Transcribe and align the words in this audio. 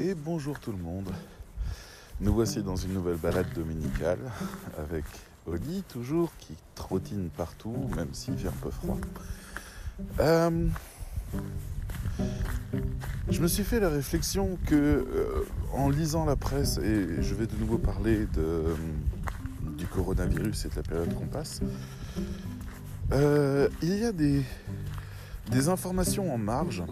Et 0.00 0.14
bonjour 0.14 0.60
tout 0.60 0.70
le 0.70 0.78
monde. 0.78 1.10
Nous 2.20 2.32
voici 2.32 2.62
dans 2.62 2.76
une 2.76 2.94
nouvelle 2.94 3.16
balade 3.16 3.52
dominicale 3.52 4.20
avec 4.78 5.04
Oli 5.44 5.82
toujours 5.88 6.30
qui 6.38 6.54
trottine 6.76 7.30
partout 7.36 7.74
même 7.96 8.14
s'il 8.14 8.38
fait 8.38 8.46
un 8.46 8.52
peu 8.62 8.70
froid. 8.70 8.98
Euh, 10.20 10.68
je 13.28 13.40
me 13.40 13.48
suis 13.48 13.64
fait 13.64 13.80
la 13.80 13.88
réflexion 13.88 14.56
que 14.66 14.76
euh, 14.76 15.44
en 15.74 15.88
lisant 15.88 16.24
la 16.24 16.36
presse 16.36 16.78
et 16.78 17.20
je 17.20 17.34
vais 17.34 17.48
de 17.48 17.56
nouveau 17.56 17.78
parler 17.78 18.26
de, 18.34 18.76
du 19.76 19.86
coronavirus 19.86 20.66
et 20.66 20.68
de 20.68 20.76
la 20.76 20.82
période 20.82 21.12
qu'on 21.14 21.26
passe, 21.26 21.60
euh, 23.10 23.68
il 23.82 23.98
y 23.98 24.04
a 24.04 24.12
des 24.12 24.44
informations 25.68 26.32
en 26.32 26.38
marge 26.38 26.84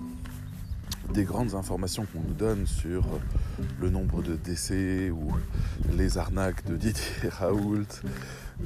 des 1.13 1.25
grandes 1.25 1.55
informations 1.55 2.07
qu'on 2.13 2.21
nous 2.21 2.35
donne 2.35 2.67
sur 2.67 3.05
le 3.81 3.91
nombre 3.91 4.23
de 4.23 4.37
décès 4.37 5.11
ou 5.11 5.29
les 5.97 6.19
arnaques 6.19 6.65
de 6.65 6.77
Didier 6.77 7.29
Raoult 7.31 8.03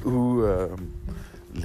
ou 0.05 0.41
euh, 0.41 0.67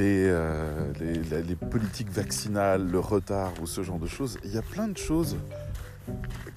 euh, 0.00 0.92
les, 1.00 1.42
les, 1.42 1.56
politiques 1.56 2.10
vaccinales, 2.10 2.88
le 2.90 2.98
retard 2.98 3.52
ou 3.62 3.66
ce 3.66 3.82
genre 3.82 3.98
de 3.98 4.06
choses, 4.06 4.38
il 4.44 4.52
y 4.52 4.58
a 4.58 4.62
plein 4.62 4.88
de 4.88 4.98
choses 4.98 5.36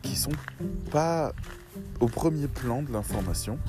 qui 0.01 0.15
sont 0.15 0.31
pas 0.91 1.33
au 1.99 2.07
premier 2.07 2.47
plan 2.47 2.81
de 2.81 2.91
l'information, 2.91 3.59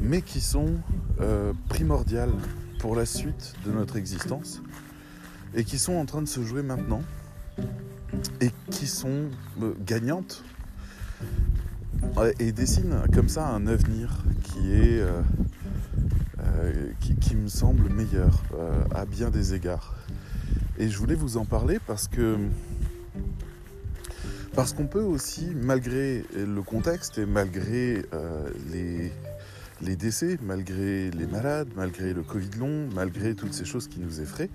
mais 0.00 0.22
qui 0.22 0.40
sont 0.40 0.74
euh, 1.20 1.52
primordiales 1.68 2.32
pour 2.78 2.96
la 2.96 3.06
suite 3.06 3.54
de 3.64 3.72
notre 3.72 3.96
existence 3.96 4.60
et 5.54 5.64
qui 5.64 5.78
sont 5.78 5.94
en 5.94 6.04
train 6.04 6.22
de 6.22 6.28
se 6.28 6.42
jouer 6.42 6.62
maintenant 6.62 7.02
et 8.40 8.50
qui 8.70 8.86
sont 8.86 9.30
euh, 9.62 9.74
gagnantes 9.84 10.44
et 12.38 12.52
dessinent 12.52 13.02
comme 13.12 13.28
ça 13.28 13.48
un 13.48 13.66
avenir 13.66 14.22
qui 14.42 14.72
est 14.72 15.00
euh, 15.00 15.22
euh, 16.40 16.90
qui, 17.20 17.34
me 17.34 17.48
semble 17.48 17.88
meilleur 17.88 18.42
à 18.94 19.06
bien 19.06 19.30
des 19.30 19.54
égards. 19.54 19.94
Et 20.78 20.88
je 20.88 20.98
voulais 20.98 21.14
vous 21.14 21.36
en 21.38 21.44
parler 21.44 21.78
parce 21.86 22.08
que 22.08 22.36
parce 24.54 24.72
qu'on 24.72 24.86
peut 24.86 25.02
aussi, 25.02 25.46
malgré 25.54 26.24
le 26.36 26.62
contexte 26.62 27.18
et 27.18 27.26
malgré 27.26 28.04
les, 28.70 29.10
les 29.80 29.96
décès, 29.96 30.38
malgré 30.42 31.10
les 31.10 31.26
malades, 31.26 31.68
malgré 31.74 32.12
le 32.12 32.22
Covid 32.22 32.50
long, 32.58 32.88
malgré 32.94 33.34
toutes 33.34 33.54
ces 33.54 33.64
choses 33.64 33.88
qui 33.88 33.98
nous 33.98 34.20
effraient, 34.20 34.50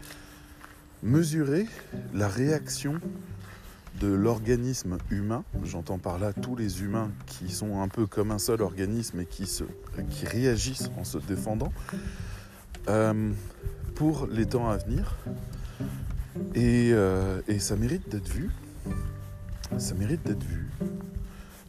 mesurer 1.04 1.66
la 2.14 2.28
réaction 2.28 3.00
de 4.00 4.08
l'organisme 4.08 4.98
humain, 5.10 5.44
j'entends 5.64 5.98
par 5.98 6.20
là 6.20 6.34
tous 6.34 6.56
les 6.56 6.82
humains 6.82 7.12
qui 7.26 7.50
sont 7.50 7.82
un 7.82 7.88
peu 7.88 8.08
comme 8.08 8.32
un 8.32 8.40
seul 8.40 8.62
organisme 8.62 9.20
et 9.20 9.26
qui, 9.26 9.46
se, 9.46 9.64
qui 10.10 10.26
réagissent 10.26 10.90
en 10.98 11.04
se 11.04 11.18
défendant, 11.18 11.72
euh, 12.88 13.32
pour 13.96 14.28
les 14.28 14.46
temps 14.46 14.70
à 14.70 14.78
venir. 14.78 15.18
Et, 16.56 16.92
euh, 16.94 17.42
et 17.48 17.60
ça 17.60 17.76
mérite 17.76 18.10
d'être 18.10 18.30
vu. 18.30 18.50
Ça 19.78 19.94
mérite 19.96 20.26
d'être 20.26 20.44
vu. 20.44 20.70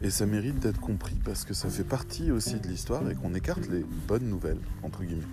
Et 0.02 0.10
ça 0.10 0.24
mérite 0.24 0.58
d'être 0.60 0.80
compris 0.80 1.16
parce 1.24 1.44
que 1.44 1.52
ça 1.52 1.68
fait 1.68 1.84
partie 1.84 2.30
aussi 2.30 2.54
de 2.54 2.68
l'histoire 2.68 3.08
et 3.10 3.14
qu'on 3.14 3.34
écarte 3.34 3.68
les 3.68 3.84
bonnes 4.08 4.28
nouvelles, 4.28 4.60
entre 4.82 5.02
guillemets. 5.02 5.24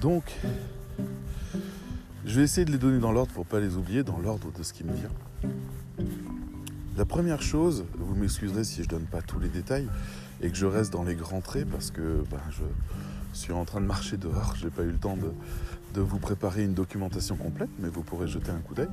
Donc, 0.00 0.24
je 2.24 2.38
vais 2.38 2.44
essayer 2.44 2.64
de 2.64 2.72
les 2.72 2.78
donner 2.78 2.98
dans 2.98 3.12
l'ordre 3.12 3.32
pour 3.32 3.44
ne 3.44 3.50
pas 3.50 3.60
les 3.60 3.76
oublier, 3.76 4.02
dans 4.02 4.18
l'ordre 4.18 4.50
de 4.56 4.62
ce 4.62 4.72
qui 4.72 4.84
me 4.84 4.92
vient. 4.92 5.10
La 6.96 7.04
première 7.04 7.42
chose, 7.42 7.84
vous 7.98 8.14
m'excuserez 8.14 8.64
si 8.64 8.76
je 8.76 8.88
ne 8.88 8.90
donne 8.90 9.06
pas 9.06 9.20
tous 9.20 9.38
les 9.38 9.48
détails 9.48 9.88
et 10.40 10.50
que 10.50 10.56
je 10.56 10.66
reste 10.66 10.92
dans 10.92 11.04
les 11.04 11.14
grands 11.14 11.40
traits 11.40 11.68
parce 11.68 11.90
que 11.90 12.24
ben, 12.30 12.40
je 12.50 12.64
suis 13.32 13.52
en 13.52 13.64
train 13.64 13.80
de 13.80 13.86
marcher 13.86 14.16
dehors, 14.16 14.54
je 14.56 14.64
n'ai 14.64 14.70
pas 14.70 14.82
eu 14.82 14.90
le 14.90 14.98
temps 14.98 15.16
de, 15.16 15.32
de, 15.94 16.00
vous 16.00 16.18
préparer 16.18 16.64
une 16.64 16.74
documentation 16.74 17.36
complète, 17.36 17.70
mais 17.78 17.88
vous 17.88 18.02
pourrez 18.02 18.28
jeter 18.28 18.50
un 18.50 18.60
coup 18.60 18.74
d'œil. 18.74 18.88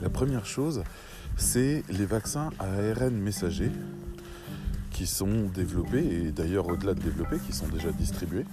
La 0.00 0.10
première 0.10 0.46
chose, 0.46 0.82
c'est 1.36 1.82
les 1.88 2.06
vaccins 2.06 2.50
à 2.58 2.66
ARN 2.66 3.14
messager 3.14 3.70
qui 4.90 5.06
sont 5.06 5.46
développés 5.54 6.04
et 6.04 6.32
d'ailleurs 6.32 6.68
au-delà 6.68 6.94
de 6.94 7.00
développés, 7.00 7.38
qui 7.38 7.52
sont 7.52 7.68
déjà 7.68 7.90
distribués. 7.92 8.44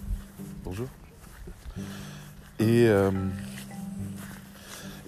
Bonjour. 0.64 0.88
Et 2.60 2.88
euh, 2.88 3.12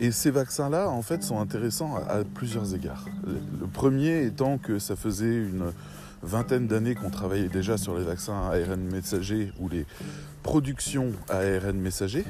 et 0.02 0.10
ces 0.10 0.32
vaccins-là, 0.32 0.90
en 0.90 1.04
fait, 1.04 1.22
sont 1.22 1.40
intéressants 1.40 1.96
à, 1.96 2.24
plusieurs 2.24 2.74
égards. 2.74 3.06
Le 3.24 3.68
premier 3.68 4.26
étant 4.26 4.58
que 4.58 4.80
ça 4.80 4.96
faisait 4.96 5.36
une 5.36 5.72
vingtaine 6.24 6.66
d'années 6.66 6.96
qu'on 6.96 7.12
travaillait 7.12 7.50
déjà 7.50 7.78
sur 7.78 7.96
les 7.96 8.04
vaccins 8.04 8.50
à 8.50 8.56
ARN 8.56 8.82
messager 8.82 9.54
ou 9.60 9.70
les 9.70 9.86
productions 10.42 11.12
à 11.30 11.38
ARN 11.38 11.78
messager, 11.78 12.26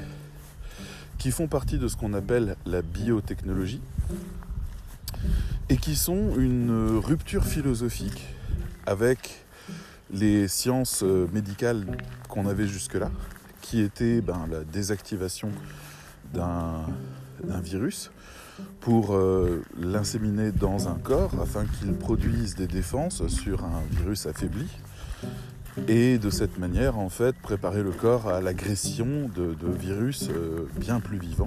qui 1.18 1.32
font 1.32 1.48
partie 1.48 1.78
de 1.78 1.88
ce 1.88 1.96
qu'on 1.96 2.14
appelle 2.14 2.58
la 2.66 2.82
biotechnologie 2.82 3.82
et 5.70 5.78
qui 5.78 5.96
sont 5.96 6.36
une 6.38 7.00
rupture 7.02 7.46
philosophique 7.46 8.28
avec 8.86 9.46
les 10.12 10.50
sciences 10.50 11.04
médicales 11.32 11.86
qu'on 12.28 12.48
avait 12.48 12.68
jusque-là, 12.68 13.12
qui 13.62 13.82
étaient 13.82 14.22
ben, 14.22 14.48
la 14.50 14.64
désactivation 14.64 15.50
d'un 16.34 16.86
virus 17.62 18.12
pour 18.80 19.14
euh, 19.14 19.64
l'inséminer 19.80 20.52
dans 20.52 20.88
un 20.88 20.96
corps 20.96 21.32
afin 21.42 21.66
qu'il 21.66 21.94
produise 21.94 22.56
des 22.56 22.68
défenses 22.68 23.26
sur 23.28 23.64
un 23.64 23.82
virus 23.92 24.26
affaibli 24.26 24.68
et 25.88 26.18
de 26.18 26.30
cette 26.30 26.58
manière 26.58 26.98
en 26.98 27.10
fait 27.10 27.36
préparer 27.38 27.82
le 27.82 27.92
corps 27.92 28.28
à 28.28 28.42
l'agression 28.42 29.30
de, 29.36 29.56
virus 29.68 30.30
euh, 30.30 30.68
bien 30.78 31.00
plus 31.00 31.18
vivants 31.18 31.46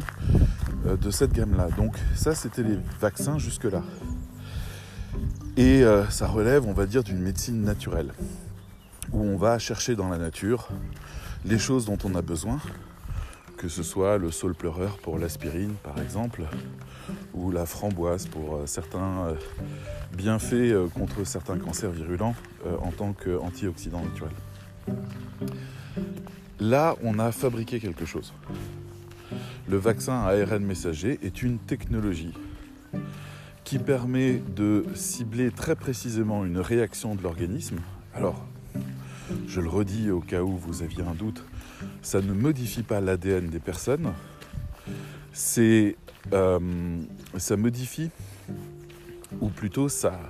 euh, 0.87 0.97
de 0.97 1.11
cette 1.11 1.33
gamme-là. 1.33 1.69
Donc 1.77 1.97
ça 2.15 2.35
c'était 2.35 2.63
les 2.63 2.79
vaccins 3.01 3.39
jusque-là. 3.39 3.83
Et 5.57 5.85
ça 6.11 6.27
relève 6.27 6.67
on 6.67 6.73
va 6.73 6.85
dire 6.85 7.05
d'une 7.05 7.21
médecine 7.21 7.63
naturelle 7.63 8.13
où 9.13 9.23
on 9.23 9.37
va 9.37 9.61
chercher 9.61 9.95
dans 9.95 10.09
la 10.09 10.19
nature 10.19 10.69
les 11.45 11.59
choses 11.59 11.87
dont 11.87 11.99
on 12.05 12.15
a 12.15 12.23
besoin 12.23 12.61
que 13.65 13.71
ce 13.71 13.83
soit 13.83 14.19
le 14.19 14.31
saule 14.31 14.55
pleureur 14.55 14.99
pour 14.99 15.19
l'aspirine 15.19 15.73
par 15.83 15.99
exemple, 15.99 16.43
ou 17.33 17.51
la 17.51 17.65
framboise 17.65 18.27
pour 18.27 18.57
euh, 18.57 18.67
certains 18.67 19.29
euh, 19.29 19.35
bienfaits 20.15 20.53
euh, 20.53 20.87
contre 20.89 21.25
certains 21.25 21.59
cancers 21.59 21.91
virulents 21.91 22.35
en 22.83 22.91
tant 22.91 23.15
qu'antioxydant 23.15 24.03
naturel. 24.03 24.33
Là, 26.61 26.95
on 27.03 27.19
a 27.19 27.33
fabriqué 27.33 27.81
quelque 27.81 28.05
chose. 28.05 28.35
Le 29.67 29.79
vaccin 29.79 30.13
ARN 30.13 30.63
messager 30.63 31.19
est 31.23 31.43
une 31.43 31.59
technologie 31.59 32.35
qui 33.65 33.79
permet 33.79 34.43
de 34.55 34.85
cibler 34.95 35.51
très 35.51 35.75
précisément 35.75 36.45
une 36.45 36.59
réaction 36.59 37.15
de 37.15 37.23
l'organisme. 37.23 37.79
Alors, 38.15 38.45
je 39.47 39.61
le 39.61 39.69
redis 39.69 40.11
au 40.11 40.21
cas 40.21 40.43
où 40.43 40.57
vous 40.57 40.83
aviez 40.83 41.03
un 41.03 41.15
doute, 41.15 41.45
ça 42.03 42.21
ne 42.21 42.33
modifie 42.33 42.83
pas 42.83 43.01
l'ADN 43.01 43.49
des 43.49 43.61
personnes, 43.61 44.13
c'est, 45.33 45.97
euh, 46.33 46.61
ça 47.37 47.57
modifie, 47.57 48.11
ou 49.41 49.49
plutôt 49.49 49.89
ça, 49.89 50.21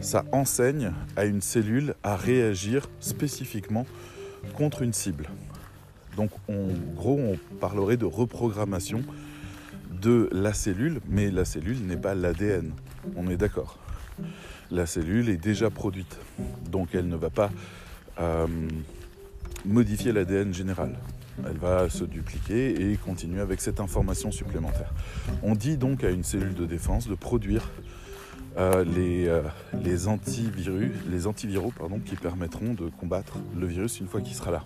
ça 0.00 0.24
enseigne 0.32 0.92
à 1.16 1.24
une 1.24 1.40
cellule 1.40 1.94
à 2.02 2.16
réagir 2.16 2.88
spécifiquement 3.00 3.86
contre 4.54 4.82
une 4.82 4.92
cible. 4.92 5.28
Donc 6.16 6.30
en 6.48 6.68
gros, 6.94 7.18
on 7.18 7.56
parlerait 7.56 7.96
de 7.96 8.04
reprogrammation 8.04 9.02
de 9.90 10.28
la 10.32 10.52
cellule, 10.52 11.00
mais 11.08 11.30
la 11.30 11.44
cellule 11.44 11.84
n'est 11.86 11.96
pas 11.96 12.14
l'ADN, 12.14 12.72
on 13.16 13.28
est 13.28 13.36
d'accord. 13.36 13.78
La 14.70 14.86
cellule 14.86 15.28
est 15.28 15.36
déjà 15.36 15.70
produite, 15.70 16.18
donc 16.70 16.94
elle 16.94 17.08
ne 17.08 17.16
va 17.16 17.30
pas 17.30 17.50
euh, 18.20 18.46
modifier 19.64 20.12
l'ADN 20.12 20.52
général. 20.52 20.94
Elle 21.44 21.56
va 21.56 21.88
se 21.88 22.04
dupliquer 22.04 22.90
et 22.90 22.96
continuer 22.96 23.40
avec 23.40 23.60
cette 23.60 23.80
information 23.80 24.30
supplémentaire. 24.30 24.92
On 25.42 25.54
dit 25.54 25.76
donc 25.76 26.04
à 26.04 26.10
une 26.10 26.22
cellule 26.22 26.54
de 26.54 26.64
défense 26.64 27.08
de 27.08 27.14
produire 27.14 27.70
euh, 28.56 28.84
les, 28.84 29.26
euh, 29.26 29.42
les, 29.82 30.06
antivirus, 30.06 30.92
les 31.10 31.26
antiviraux 31.26 31.72
pardon, 31.76 31.98
qui 31.98 32.14
permettront 32.14 32.74
de 32.74 32.88
combattre 33.00 33.38
le 33.58 33.66
virus 33.66 33.98
une 33.98 34.06
fois 34.06 34.20
qu'il 34.20 34.34
sera 34.34 34.52
là. 34.52 34.64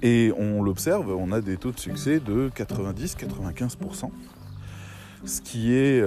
Et 0.00 0.32
on 0.38 0.62
l'observe, 0.62 1.10
on 1.10 1.30
a 1.32 1.42
des 1.42 1.58
taux 1.58 1.72
de 1.72 1.80
succès 1.80 2.20
de 2.20 2.50
90-95%, 2.56 4.10
ce 5.26 5.40
qui 5.42 5.74
est 5.74 6.02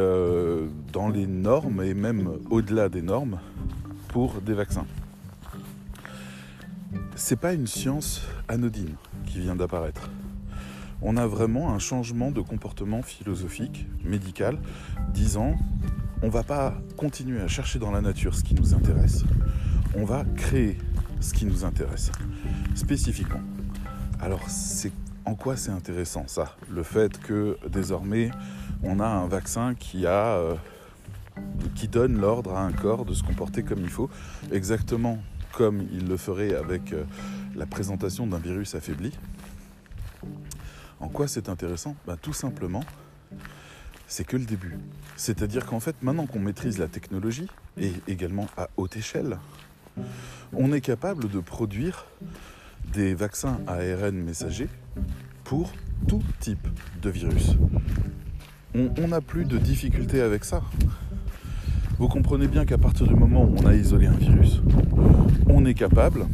dans 0.94 1.10
les 1.10 1.28
normes 1.28 1.84
et 1.84 1.94
même 1.94 2.30
au-delà 2.50 2.90
des 2.90 3.02
normes 3.02 3.40
pour 4.10 4.42
des 4.42 4.54
vaccins 4.54 4.86
c'est 7.18 7.36
pas 7.36 7.54
une 7.54 7.66
science 7.66 8.22
anodine 8.48 8.96
qui 9.25 9.40
vient 9.40 9.56
d'apparaître. 9.56 10.10
On 11.02 11.18
a 11.18 11.25
vraiment 11.25 11.74
un 11.74 11.80
changement 11.80 12.31
de 12.31 12.42
comportement 12.42 13.02
philosophique, 13.02 13.88
médical, 14.04 14.60
disant 15.14 15.56
on 16.22 16.30
va 16.30 16.44
pas 16.44 16.75
continuer 16.96 17.42
à 17.42 17.48
chercher 17.48 17.80
dans 17.80 17.92
la 17.92 18.02
nature 18.02 18.36
ce 18.36 18.44
qui 18.44 18.54
nous 18.54 18.74
intéresse. 18.74 19.24
On 19.96 20.06
va 20.06 20.25
créer 20.36 20.78
ce 21.19 21.34
qui 21.34 21.46
nous 21.46 21.66
intéresse, 21.66 22.12
spécifiquement. 22.75 23.42
Alors, 24.20 24.42
en 25.25 25.36
quoi 25.36 25.58
c'est 25.58 25.72
intéressant 25.72 26.28
ça? 26.28 26.56
Le 26.70 26.84
fait 26.84 27.20
que 27.20 27.58
désormais, 27.68 28.31
on 28.84 29.00
a 29.00 29.08
un 29.08 29.28
vaccin 29.28 29.74
qui 29.74 30.06
a... 30.06 30.38
Euh, 30.38 30.56
qui 31.75 31.88
donne 31.88 32.20
l'ordre 32.20 32.56
à 32.56 32.66
un 32.66 32.72
corps 32.72 33.06
de 33.06 33.13
se 33.13 33.22
comporter 33.22 33.62
comme 33.62 33.81
il 33.81 33.90
faut, 33.90 34.10
exactement 34.52 35.20
comme 35.57 35.88
il 35.92 36.07
le 36.07 36.18
ferait 36.18 36.54
avec 36.54 36.94
euh, 36.94 37.04
la 37.56 37.65
présentation 37.65 38.27
d'un 38.27 38.38
virus 38.38 38.75
affaibli. 38.75 39.12
En 41.00 41.09
quoi 41.09 41.27
c'est 41.27 41.50
intéressant? 41.50 41.95
Ben, 42.06 42.15
Tout 42.15 42.31
simplement, 42.31 42.83
c'est 44.06 44.24
que 44.24 44.38
le 44.38 44.45
début. 44.45 44.77
C'est-à-dire 45.15 45.65
qu'en 45.65 45.80
fait, 45.80 45.95
maintenant 46.04 46.27
qu'on 46.27 46.39
maîtrise 46.39 46.77
la 46.77 46.88
technologie, 46.88 47.48
et 47.75 47.92
également 48.07 48.45
à 48.56 48.69
haute 48.77 48.98
échelle, 48.98 49.39
on 50.54 50.71
est 50.74 50.81
capable 50.81 51.27
de 51.27 51.39
produire 51.39 52.06
des 52.94 53.15
vaccins 53.15 53.60
ARN 53.65 54.15
messagers 54.15 54.69
pour 55.44 55.74
tout 56.07 56.21
type 56.39 56.68
de 57.01 57.10
virus. 57.10 57.53
On 58.75 59.07
n'a 59.07 59.21
plus 59.21 59.45
de 59.45 59.57
difficultés 59.57 60.21
avec 60.21 60.45
ça. 60.45 60.62
Vous 62.00 62.08
comprenez 62.08 62.48
bien 62.48 62.64
qu'à 62.66 62.78
partir 62.78 63.08
du 63.08 63.16
moment 63.16 63.44
où 63.44 63.56
on 63.58 63.66
a 63.66 63.74
isolé 63.74 64.06
un 64.06 64.12
virus, 64.12 64.62
on 65.50 65.66
est 65.66 65.74
capable 65.74 66.28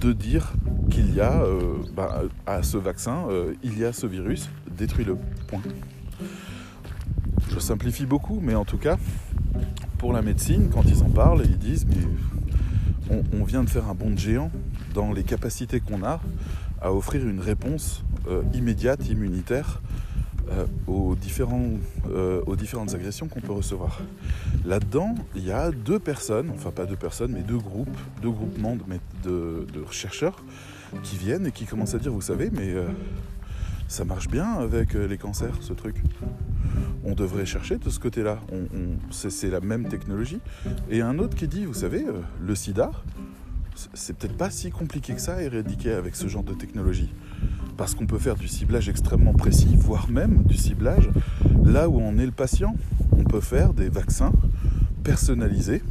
de 0.00 0.12
dire 0.14 0.54
qu'il 0.90 1.14
y 1.14 1.20
a 1.20 1.42
euh, 1.42 1.60
bah, 1.94 2.22
à 2.46 2.62
ce 2.62 2.78
vaccin, 2.78 3.26
euh, 3.28 3.52
il 3.62 3.78
y 3.78 3.84
a 3.84 3.92
ce 3.92 4.06
virus, 4.06 4.48
détruis-le. 4.78 5.18
Point. 5.46 5.60
Je 7.50 7.58
simplifie 7.58 8.06
beaucoup, 8.06 8.40
mais 8.42 8.54
en 8.54 8.64
tout 8.64 8.78
cas, 8.78 8.96
pour 9.98 10.14
la 10.14 10.22
médecine, 10.22 10.70
quand 10.72 10.84
ils 10.86 11.02
en 11.02 11.10
parlent, 11.10 11.42
ils 11.44 11.58
disent 11.58 11.86
mais 11.86 13.14
on, 13.38 13.44
vient 13.44 13.64
de 13.64 13.70
faire 13.70 13.88
un 13.88 13.94
bond 13.94 14.10
de 14.10 14.18
géant 14.18 14.50
dans 14.94 15.12
les 15.12 15.22
capacités 15.22 15.80
qu'on 15.80 16.02
a 16.02 16.20
à 16.80 16.94
offrir 16.94 17.26
une 17.28 17.40
réponse 17.40 18.04
euh, 18.26 18.42
immédiate, 18.54 19.06
immunitaire 19.08 19.82
euh, 20.50 20.66
euh, 20.88 22.42
aux 22.46 22.56
différentes 22.56 22.94
agressions 22.94 23.28
qu'on 23.28 23.40
peut 23.40 23.52
recevoir. 23.52 24.00
Là-dedans, 24.64 25.14
il 25.34 25.44
y 25.44 25.52
a 25.52 25.70
deux 25.70 25.98
personnes, 25.98 26.50
enfin 26.54 26.70
pas 26.70 26.86
deux 26.86 26.96
personnes, 26.96 27.32
mais 27.32 27.42
deux 27.42 27.58
groupes, 27.58 27.96
deux 28.22 28.30
groupements 28.30 28.76
de, 29.24 29.66
de, 29.72 29.84
chercheurs 29.90 30.42
qui 31.02 31.16
viennent 31.16 31.46
et 31.46 31.52
qui 31.52 31.64
commencent 31.64 31.94
à 31.94 31.98
dire, 31.98 32.12
vous 32.12 32.20
savez, 32.20 32.50
mais 32.50 32.72
euh, 32.72 32.88
ça 33.88 34.04
marche 34.04 34.28
bien 34.28 34.54
avec 34.54 34.94
les 34.94 35.18
cancers, 35.18 35.54
ce 35.60 35.72
truc. 35.72 35.96
On 37.04 37.14
devrait 37.14 37.46
chercher 37.46 37.76
de 37.76 37.90
ce 37.90 37.98
côté-là. 38.00 38.38
c'est 39.10 39.50
la 39.50 39.60
même 39.60 39.88
technologie. 39.88 40.40
Et 40.90 41.00
un 41.00 41.18
autre 41.18 41.36
qui 41.36 41.48
dit, 41.48 41.64
vous 41.64 41.74
savez, 41.74 42.04
le 42.40 42.54
sida, 42.54 42.90
c'est 43.94 44.16
peut-être 44.16 44.36
pas 44.36 44.50
si 44.50 44.70
compliqué 44.70 45.14
que 45.14 45.20
ça 45.20 45.36
à 45.36 45.42
éradiquer 45.42 45.92
avec 45.92 46.16
ce 46.16 46.26
genre 46.26 46.42
de 46.42 46.54
technologie 46.54 47.12
parce 47.76 47.94
qu'on 47.94 48.06
peut 48.06 48.18
faire 48.18 48.34
du 48.34 48.48
ciblage 48.48 48.88
extrêmement 48.88 49.34
précis, 49.34 49.76
voire 49.76 50.10
même 50.10 50.42
du 50.42 50.56
ciblage 50.56 51.08
là 51.64 51.88
où 51.88 52.00
on 52.00 52.18
est 52.18 52.26
le 52.26 52.32
patient. 52.32 52.74
On 53.12 53.22
peut 53.22 53.40
faire 53.40 53.72
des 53.72 53.88
vaccins 53.88 54.32
personnalisés 55.04 55.82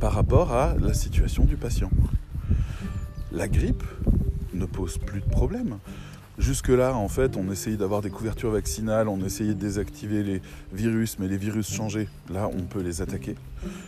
par 0.00 0.12
rapport 0.12 0.52
à 0.52 0.74
la 0.78 0.92
situation 0.92 1.44
du 1.44 1.56
patient. 1.56 1.90
La 3.32 3.48
grippe 3.48 3.82
ne 4.52 4.66
pose 4.66 4.98
plus 4.98 5.20
de 5.20 5.26
problème. 5.26 5.78
Jusque-là, 6.38 6.94
en 6.94 7.08
fait, 7.08 7.36
on 7.36 7.50
essayait 7.50 7.78
d'avoir 7.78 8.02
des 8.02 8.10
couvertures 8.10 8.50
vaccinales, 8.50 9.08
on 9.08 9.24
essayait 9.24 9.54
de 9.54 9.60
désactiver 9.60 10.22
les 10.22 10.42
virus, 10.72 11.18
mais 11.18 11.28
les 11.28 11.38
virus 11.38 11.72
changeaient. 11.72 12.08
Là, 12.30 12.50
on 12.52 12.62
peut 12.62 12.82
les 12.82 13.00
attaquer 13.00 13.36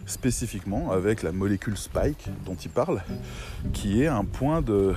spécifiquement 0.07 0.91
avec 0.91 1.23
la 1.23 1.33
molécule 1.33 1.77
Spike 1.77 2.29
dont 2.47 2.55
il 2.55 2.71
parle, 2.71 3.03
qui 3.75 4.03
est 4.03 4.07
un 4.07 4.25
point 4.25 4.63
de, 4.63 4.95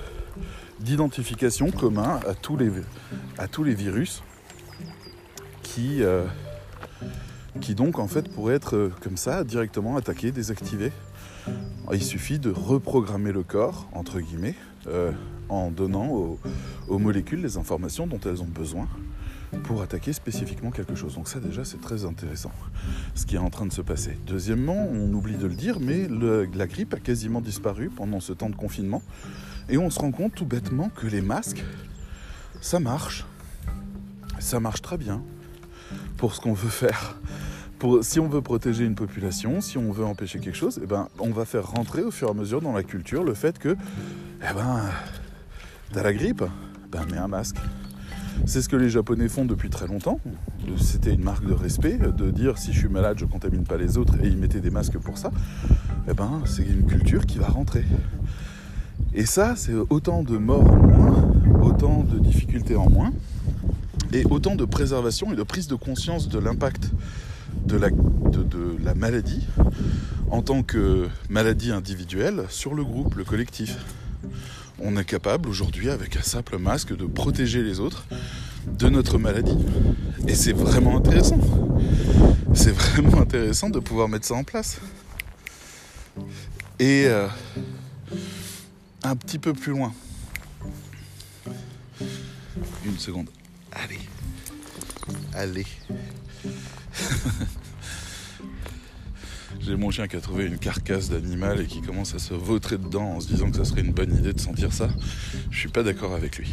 d'identification 0.79 1.71
commun 1.71 2.21
à 2.25 2.33
tous 2.35 2.55
les, 2.55 3.73
virus 3.75 4.23
qui, 5.61 6.03
euh, 6.03 6.23
qui 7.59 7.75
donc 7.75 7.99
en 7.99 8.07
fait 8.07 8.29
pourraient 8.29 8.55
être 8.55 8.75
euh, 8.75 8.93
comme 9.01 9.17
ça 9.17 9.43
directement 9.43 9.97
attaqués, 9.97 10.31
désactivés. 10.31 10.91
Il 11.93 12.03
suffit 12.03 12.39
de 12.39 12.51
reprogrammer 12.51 13.31
le 13.31 13.43
corps, 13.43 13.89
entre 13.93 14.19
guillemets, 14.19 14.55
euh, 14.87 15.11
en 15.49 15.69
donnant 15.69 16.07
aux, 16.87 16.99
molécules 16.99 17.41
les 17.41 17.57
informations 17.57 18.07
dont 18.07 18.19
elles 18.25 18.41
ont 18.41 18.47
besoin 18.47 18.87
pour 19.63 19.81
attaquer 19.81 20.13
spécifiquement 20.13 20.71
quelque 20.71 20.95
chose. 20.95 21.15
Donc 21.15 21.27
ça 21.27 21.39
déjà 21.39 21.65
c'est 21.65 21.81
très 21.81 22.05
intéressant 22.05 22.51
ce 23.15 23.25
qui 23.25 23.35
est 23.35 23.39
en 23.39 23.49
train 23.49 23.65
de 23.65 23.73
se 23.73 23.81
passer. 23.81 24.17
Deuxièmement, 24.25 24.87
on 24.89 25.11
oublie 25.13 25.35
de 25.35 25.47
le 25.47 25.53
dire, 25.53 25.79
mais 25.81 26.07
la 26.07 26.67
grippe 26.67 26.93
a 26.93 26.99
quasiment 26.99 27.41
disparu 27.41 27.89
pendant 27.89 28.21
ce 28.21 28.31
temps 28.33 28.49
de 28.49 28.55
confinement. 28.55 29.01
Et 29.69 29.77
on 29.77 29.89
se 29.89 29.99
rend 29.99 30.11
compte 30.11 30.33
tout 30.33 30.45
bêtement 30.45 30.89
que 30.89 31.07
les 31.07 31.21
masques, 31.21 31.63
ça 32.61 32.79
marche. 32.79 33.25
Ça 34.39 34.59
marche 34.59 34.81
très 34.81 34.97
bien 34.97 35.21
pour 36.17 36.33
ce 36.33 36.41
qu'on 36.41 36.53
veut 36.53 36.69
faire. 36.69 37.17
Si 38.01 38.19
on 38.19 38.27
veut 38.27 38.41
protéger 38.41 38.85
une 38.85 38.93
population, 38.93 39.59
si 39.59 39.77
on 39.79 39.91
veut 39.91 40.05
empêcher 40.05 40.39
quelque 40.39 40.55
chose, 40.55 40.79
eh 40.83 40.85
ben, 40.85 41.07
on 41.17 41.31
va 41.31 41.45
faire 41.45 41.65
rentrer 41.67 42.03
au 42.03 42.11
fur 42.11 42.27
et 42.27 42.31
à 42.31 42.33
mesure 42.33 42.61
dans 42.61 42.73
la 42.73 42.83
culture 42.83 43.23
le 43.23 43.33
fait 43.33 43.57
que, 43.57 43.75
eh 44.41 44.53
ben, 44.53 44.81
t'as 45.91 46.03
la 46.03 46.13
grippe, 46.13 46.43
ben 46.91 47.05
mets 47.11 47.17
un 47.17 47.27
masque. 47.27 47.57
C'est 48.45 48.61
ce 48.61 48.69
que 48.69 48.75
les 48.75 48.89
Japonais 48.89 49.27
font 49.27 49.45
depuis 49.45 49.69
très 49.69 49.87
longtemps. 49.87 50.19
C'était 50.77 51.13
une 51.13 51.23
marque 51.23 51.45
de 51.45 51.53
respect 51.53 51.97
de 51.97 52.29
dire 52.29 52.59
si 52.59 52.71
je 52.71 52.79
suis 52.79 52.87
malade, 52.87 53.17
je 53.19 53.25
contamine 53.25 53.63
pas 53.63 53.77
les 53.77 53.97
autres 53.97 54.13
et 54.23 54.27
ils 54.27 54.37
mettaient 54.37 54.61
des 54.61 54.69
masques 54.71 54.99
pour 54.99 55.17
ça. 55.17 55.31
Eh 56.07 56.13
ben, 56.13 56.43
c'est 56.45 56.63
une 56.63 56.85
culture 56.85 57.25
qui 57.25 57.39
va 57.39 57.47
rentrer. 57.47 57.83
Et 59.13 59.25
ça, 59.25 59.55
c'est 59.55 59.73
autant 59.89 60.21
de 60.21 60.37
morts 60.37 60.71
en 60.71 60.77
moins, 60.77 61.33
autant 61.63 62.03
de 62.03 62.19
difficultés 62.19 62.75
en 62.75 62.89
moins, 62.89 63.11
et 64.13 64.23
autant 64.29 64.55
de 64.55 64.65
préservation 64.65 65.33
et 65.33 65.35
de 65.35 65.43
prise 65.43 65.67
de 65.67 65.75
conscience 65.75 66.29
de 66.29 66.37
l'impact 66.37 66.91
de 67.65 67.77
la, 68.83 68.93
maladie 68.95 69.47
en 70.29 70.41
tant 70.41 70.63
que 70.63 71.07
maladie 71.29 71.71
individuelle 71.71 72.45
sur 72.49 72.73
le 72.73 72.83
groupe, 72.83 73.15
le 73.15 73.23
collectif. 73.23 73.77
On 74.79 74.97
est 74.97 75.05
capable 75.05 75.47
aujourd'hui, 75.47 75.89
avec 75.89 76.17
un 76.17 76.21
simple 76.21 76.57
masque, 76.57 76.95
de 76.95 77.05
protéger 77.05 77.61
les 77.61 77.79
autres 77.79 78.05
de 78.67 78.89
notre 78.89 79.17
maladie. 79.17 79.57
Et 80.27 80.35
c'est 80.35 80.53
vraiment 80.53 80.97
intéressant. 80.97 81.39
C'est 82.53 82.71
vraiment 82.71 83.21
intéressant 83.21 83.69
de 83.69 83.79
pouvoir 83.79 84.09
mettre 84.09 84.25
ça 84.25 84.35
en 84.35 84.43
place. 84.43 84.79
Et 86.79 87.05
euh, 87.05 87.27
un 89.03 89.15
petit 89.15 89.37
peu 89.37 89.53
plus 89.53 89.71
loin. 89.71 89.93
Une 92.85 92.97
seconde. 92.97 93.29
Allez. 93.71 93.99
Allez. 95.33 95.65
J'ai 99.59 99.75
mon 99.75 99.91
chien 99.91 100.07
qui 100.07 100.15
a 100.15 100.21
trouvé 100.21 100.45
une 100.45 100.57
carcasse 100.57 101.09
d'animal 101.09 101.61
et 101.61 101.65
qui 101.65 101.81
commence 101.81 102.15
à 102.15 102.19
se 102.19 102.33
vautrer 102.33 102.77
dedans 102.77 103.15
en 103.15 103.19
se 103.19 103.27
disant 103.27 103.51
que 103.51 103.57
ça 103.57 103.65
serait 103.65 103.81
une 103.81 103.91
bonne 103.91 104.15
idée 104.15 104.33
de 104.33 104.39
sentir 104.39 104.73
ça. 104.73 104.89
Je 105.51 105.59
suis 105.59 105.69
pas 105.69 105.83
d'accord 105.83 106.15
avec 106.15 106.37
lui. 106.37 106.49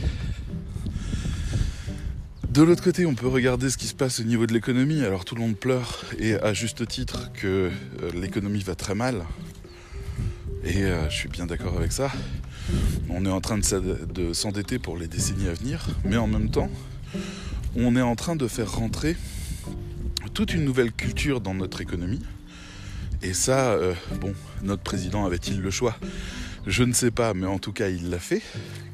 De 2.51 2.63
l'autre 2.63 2.83
côté, 2.83 3.07
on 3.07 3.15
peut 3.15 3.29
regarder 3.29 3.71
ce 3.71 3.79
qui 3.79 3.87
se 3.87 3.95
passe 3.95 4.21
au 4.21 4.25
niveau 4.25 4.47
de 4.47 4.53
l'économie. 4.53 5.05
Alors 5.05 5.25
tout 5.25 5.35
le 5.35 5.41
monde 5.41 5.57
pleure, 5.57 6.05
et 6.19 6.35
à 6.35 6.53
juste 6.53 6.87
titre, 6.89 7.31
que 7.33 7.71
euh, 8.03 8.11
l'économie 8.15 8.63
va 8.63 8.75
très 8.75 8.95
mal. 8.95 9.25
Et 10.65 10.85
euh, 10.85 11.09
je 11.09 11.15
suis 11.15 11.29
bien 11.29 11.47
d'accord 11.47 11.77
avec 11.77 11.93
ça. 11.93 12.11
On 13.09 13.25
est 13.25 13.31
en 13.31 13.41
train 13.41 13.59
de 13.59 14.33
s'endetter 14.33 14.79
pour 14.79 14.97
les 14.97 15.07
décennies 15.07 15.49
à 15.49 15.55
venir, 15.55 15.87
mais 16.05 16.17
en 16.17 16.27
même 16.27 16.51
temps, 16.51 16.71
on 17.77 17.97
est 17.97 18.03
en 18.03 18.17
train 18.17 18.37
de 18.37 18.49
faire 18.49 18.73
rentrer 18.73 19.17
toute 20.39 20.55
une 20.55 20.65
nouvelle 20.65 20.93
culture 20.93 21.41
dans 21.41 21.53
notre 21.53 21.81
économie. 21.81 22.21
Et 23.25 23.33
ça, 23.33 23.73
euh, 23.73 23.93
bon, 24.21 24.33
notre 24.63 24.85
président 24.85 25.27
avait-il 25.27 25.61
le 25.61 25.73
choix? 25.73 25.99
Je 26.65 26.85
ne 26.85 26.93
sais 26.93 27.11
pas, 27.11 27.35
mais 27.35 27.47
en 27.47 27.59
tout 27.59 27.73
cas, 27.73 27.89
il 27.89 28.09
l'a 28.09 28.21
fait, 28.21 28.43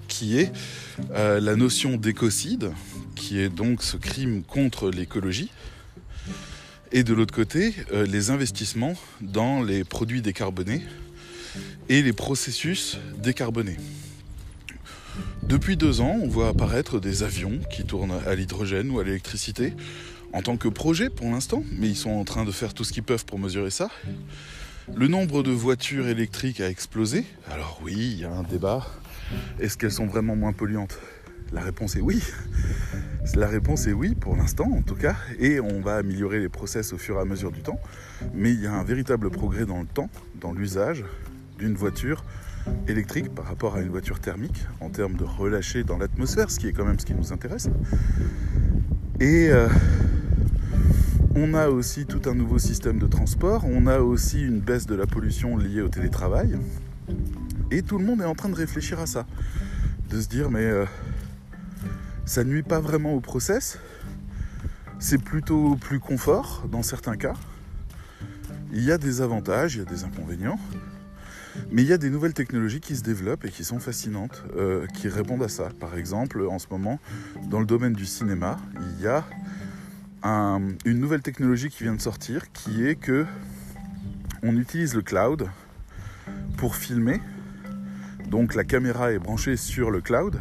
qui 0.08 0.38
est 0.38 0.50
euh, 1.10 1.40
la 1.40 1.54
notion 1.54 1.98
d'écocide, 1.98 2.70
qui 3.14 3.40
est 3.40 3.50
donc 3.50 3.82
ce 3.82 3.98
crime 3.98 4.42
contre 4.42 4.90
l'écologie. 4.90 5.50
Et 6.92 7.04
de 7.04 7.12
l'autre 7.12 7.34
côté, 7.34 7.74
les 7.92 8.30
investissements 8.30 8.94
dans 9.20 9.62
les 9.62 9.84
produits 9.84 10.22
décarbonés, 10.22 10.80
et 11.90 12.00
les 12.00 12.14
processus 12.14 12.96
décarbonés. 13.18 13.76
Depuis 15.42 15.76
deux 15.76 16.00
ans, 16.00 16.18
on 16.22 16.26
voit 16.26 16.48
apparaître 16.48 17.00
des 17.00 17.22
avions 17.22 17.60
qui 17.70 17.84
tournent 17.84 18.18
à 18.26 18.34
l'hydrogène 18.34 18.90
ou 18.90 18.98
à 18.98 19.04
l'électricité 19.04 19.74
en 20.34 20.42
tant 20.42 20.56
que 20.56 20.68
projet 20.68 21.10
pour 21.10 21.30
l'instant, 21.30 21.62
mais 21.78 21.88
ils 21.88 21.96
sont 21.96 22.10
en 22.10 22.24
train 22.24 22.44
de 22.44 22.50
faire 22.50 22.74
tout 22.74 22.82
ce 22.84 22.92
qu'ils 22.92 23.04
peuvent 23.04 23.24
pour 23.24 23.38
mesurer 23.38 23.70
ça. 23.70 23.88
Le 24.94 25.06
nombre 25.06 25.42
de 25.42 25.52
voitures 25.52 26.08
électriques 26.08 26.60
a 26.60 26.68
explosé. 26.68 27.24
Alors 27.50 27.80
oui, 27.82 27.94
il 27.96 28.20
y 28.20 28.24
a 28.24 28.32
un 28.32 28.42
débat. 28.42 28.84
Est-ce 29.60 29.78
qu'elles 29.78 29.92
sont 29.92 30.06
vraiment 30.06 30.36
moins 30.36 30.52
polluantes? 30.52 30.98
La 31.52 31.60
réponse 31.62 31.94
est 31.94 32.00
oui. 32.00 32.20
La 33.36 33.46
réponse 33.46 33.86
est 33.86 33.92
oui, 33.92 34.14
pour 34.16 34.36
l'instant 34.36 34.70
en 34.70 34.82
tout 34.82 34.96
cas, 34.96 35.16
et 35.38 35.60
on 35.60 35.80
va 35.80 35.96
améliorer 35.96 36.40
les 36.40 36.48
process 36.48 36.92
au 36.92 36.98
fur 36.98 37.16
et 37.16 37.20
à 37.20 37.24
mesure 37.24 37.52
du 37.52 37.62
temps. 37.62 37.78
Mais 38.34 38.52
il 38.52 38.60
y 38.60 38.66
a 38.66 38.72
un 38.72 38.84
véritable 38.84 39.30
progrès 39.30 39.64
dans 39.64 39.80
le 39.80 39.86
temps, 39.86 40.10
dans 40.40 40.52
l'usage 40.52 41.04
d'une 41.58 41.74
voiture 41.74 42.24
électrique 42.88 43.32
par 43.32 43.44
rapport 43.44 43.76
à 43.76 43.80
une 43.80 43.90
voiture 43.90 44.18
thermique 44.18 44.66
en 44.80 44.90
termes 44.90 45.14
de 45.14 45.24
relâcher 45.24 45.84
dans 45.84 45.96
l'atmosphère, 45.96 46.50
ce 46.50 46.58
qui 46.58 46.66
est 46.66 46.72
quand 46.72 46.84
même 46.84 46.98
ce 46.98 47.06
qui 47.06 47.14
nous 47.14 47.32
intéresse. 47.32 47.68
Et 49.20 49.48
euh, 49.50 49.68
on 51.36 51.54
a 51.54 51.68
aussi 51.68 52.06
tout 52.06 52.22
un 52.26 52.34
nouveau 52.34 52.58
système 52.58 52.98
de 52.98 53.06
transport, 53.06 53.64
on 53.66 53.86
a 53.86 53.98
aussi 53.98 54.42
une 54.42 54.60
baisse 54.60 54.86
de 54.86 54.94
la 54.94 55.06
pollution 55.06 55.56
liée 55.56 55.80
au 55.80 55.88
télétravail. 55.88 56.58
Et 57.70 57.82
tout 57.82 57.98
le 57.98 58.04
monde 58.04 58.20
est 58.20 58.26
en 58.26 58.34
train 58.34 58.48
de 58.48 58.54
réfléchir 58.54 59.00
à 59.00 59.06
ça. 59.06 59.26
De 60.10 60.20
se 60.20 60.28
dire, 60.28 60.50
mais 60.50 60.64
euh, 60.64 60.84
ça 62.24 62.44
nuit 62.44 62.62
pas 62.62 62.78
vraiment 62.78 63.14
au 63.14 63.20
process. 63.20 63.78
C'est 65.00 65.18
plutôt 65.18 65.76
plus 65.76 65.98
confort 65.98 66.66
dans 66.70 66.82
certains 66.82 67.16
cas. 67.16 67.34
Il 68.72 68.84
y 68.84 68.92
a 68.92 68.98
des 68.98 69.20
avantages, 69.20 69.74
il 69.74 69.78
y 69.78 69.82
a 69.82 69.84
des 69.84 70.04
inconvénients. 70.04 70.58
Mais 71.70 71.82
il 71.82 71.88
y 71.88 71.92
a 71.92 71.98
des 71.98 72.10
nouvelles 72.10 72.34
technologies 72.34 72.80
qui 72.80 72.96
se 72.96 73.02
développent 73.02 73.44
et 73.44 73.50
qui 73.50 73.64
sont 73.64 73.78
fascinantes, 73.78 74.42
euh, 74.56 74.86
qui 74.88 75.08
répondent 75.08 75.42
à 75.42 75.48
ça. 75.48 75.68
Par 75.80 75.96
exemple, 75.96 76.44
en 76.46 76.58
ce 76.58 76.66
moment, 76.70 76.98
dans 77.48 77.60
le 77.60 77.66
domaine 77.66 77.92
du 77.92 78.06
cinéma, 78.06 78.56
il 78.74 79.04
y 79.04 79.06
a 79.06 79.24
une 80.24 80.98
nouvelle 80.98 81.20
technologie 81.20 81.68
qui 81.68 81.82
vient 81.82 81.94
de 81.94 82.00
sortir, 82.00 82.50
qui 82.52 82.86
est 82.86 82.94
que 82.94 83.26
on 84.42 84.56
utilise 84.56 84.94
le 84.94 85.02
cloud 85.02 85.48
pour 86.56 86.76
filmer. 86.76 87.20
Donc 88.30 88.54
la 88.54 88.64
caméra 88.64 89.12
est 89.12 89.18
branchée 89.18 89.56
sur 89.56 89.90
le 89.90 90.00
cloud. 90.00 90.40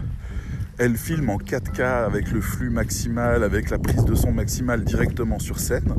Elle 0.77 0.97
filme 0.97 1.29
en 1.29 1.37
4K 1.37 2.05
avec 2.05 2.31
le 2.31 2.41
flux 2.41 2.69
maximal, 2.69 3.43
avec 3.43 3.69
la 3.69 3.77
prise 3.77 4.05
de 4.05 4.15
son 4.15 4.31
maximale 4.31 4.83
directement 4.83 5.37
sur 5.37 5.59
scène. 5.59 5.93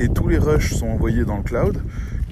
Et 0.00 0.08
tous 0.08 0.28
les 0.28 0.38
rushs 0.38 0.72
sont 0.72 0.88
envoyés 0.88 1.24
dans 1.24 1.36
le 1.36 1.42
cloud 1.42 1.82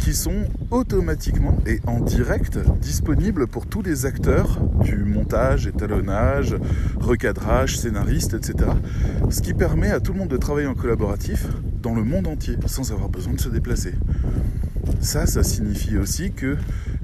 qui 0.01 0.15
sont 0.15 0.47
automatiquement 0.71 1.59
et 1.67 1.81
en 1.87 2.01
direct 2.01 2.59
disponibles 2.81 3.47
pour 3.47 3.67
tous 3.67 3.83
les 3.83 4.07
acteurs 4.07 4.59
du 4.83 4.97
montage, 5.05 5.67
étalonnage, 5.67 6.57
recadrage, 6.99 7.79
scénariste, 7.79 8.35
etc. 8.35 8.71
Ce 9.29 9.43
qui 9.43 9.53
permet 9.53 9.91
à 9.91 10.01
tout 10.01 10.13
le 10.13 10.19
monde 10.19 10.29
de 10.29 10.39
travailler 10.39 10.67
en 10.67 10.75
collaboratif 10.75 11.47
dans 11.83 11.95
le 11.95 12.03
monde 12.03 12.27
entier 12.27 12.57
sans 12.67 12.93
avoir 12.93 13.11
besoin 13.11 13.35
de 13.35 13.41
se 13.41 13.51
déplacer. 13.51 13.95
Ça, 15.01 15.27
ça 15.27 15.43
signifie 15.43 15.99
aussi 15.99 16.33
que 16.33 16.57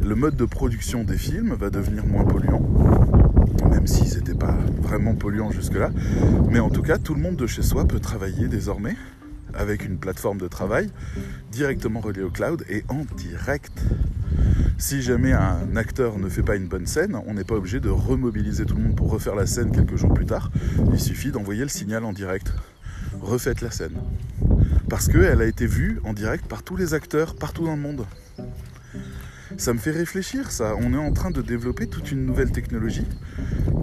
le 0.03 0.15
mode 0.15 0.37
de 0.37 0.45
production 0.47 1.05
des 1.05 1.19
films 1.19 1.55
va 1.55 1.71
devenir 1.71 2.07
moins 2.07 2.25
polluant, 2.25 2.63
même 3.71 3.87
s'ils 3.87 4.17
n'étaient 4.17 4.35
pas 4.35 4.57
vraiment 4.81 5.15
polluants 5.15 5.51
jusque-là. 5.51 5.91
Mais 6.51 6.61
en 6.61 6.71
tout 6.71 6.83
cas, 6.83 6.97
tout 6.99 7.15
le 7.15 7.21
monde 7.21 7.37
de 7.37 7.47
chez 7.47 7.63
soi 7.63 7.87
peut 7.87 8.01
travailler 8.01 8.49
désormais 8.49 8.97
avec 9.57 9.85
une 9.85 9.99
plateforme 9.99 10.39
de 10.39 10.49
travail 10.49 10.91
directement 11.51 12.01
reliée 12.01 12.23
au 12.23 12.31
cloud 12.31 12.65
et 12.69 12.85
en 12.89 13.05
direct. 13.17 13.81
Si 14.79 15.01
jamais 15.01 15.33
un 15.33 15.75
acteur 15.77 16.19
ne 16.19 16.29
fait 16.29 16.43
pas 16.43 16.57
une 16.57 16.69
bonne 16.69 16.87
scène, 16.87 17.19
on 17.27 17.35
n'est 17.35 17.45
pas 17.45 17.55
obligé 17.55 17.81
de 17.81 17.89
remobiliser 17.89 18.67
tout 18.67 18.77
le 18.77 18.83
monde 18.83 18.97
pour 18.97 19.11
refaire 19.11 19.35
la 19.35 19.47
scène 19.47 19.73
quelques 19.73 19.97
jours 19.97 20.13
plus 20.13 20.27
tard. 20.27 20.51
Il 20.93 21.01
suffit 21.01 21.31
d'envoyer 21.31 21.63
le 21.63 21.69
signal 21.69 22.05
en 22.05 22.13
direct. 22.13 22.53
Refaites 23.21 23.63
la 23.63 23.71
scène. 23.71 23.97
Parce 24.89 25.09
qu'elle 25.09 25.41
a 25.41 25.47
été 25.47 25.67
vue 25.67 26.01
en 26.05 26.13
direct 26.13 26.47
par 26.47 26.63
tous 26.63 26.77
les 26.77 26.95
acteurs 26.95 27.35
partout 27.35 27.65
dans 27.65 27.75
le 27.75 27.81
monde. 27.81 28.05
Ça 29.59 29.73
me 29.73 29.79
fait 29.79 29.91
réfléchir 29.91 30.51
ça. 30.51 30.75
On 30.79 30.93
est 30.93 30.99
en 30.99 31.13
train 31.13 31.31
de 31.31 31.41
développer 31.41 31.87
toute 31.87 32.13
une 32.13 32.27
nouvelle 32.27 32.53
technologie 32.53 33.07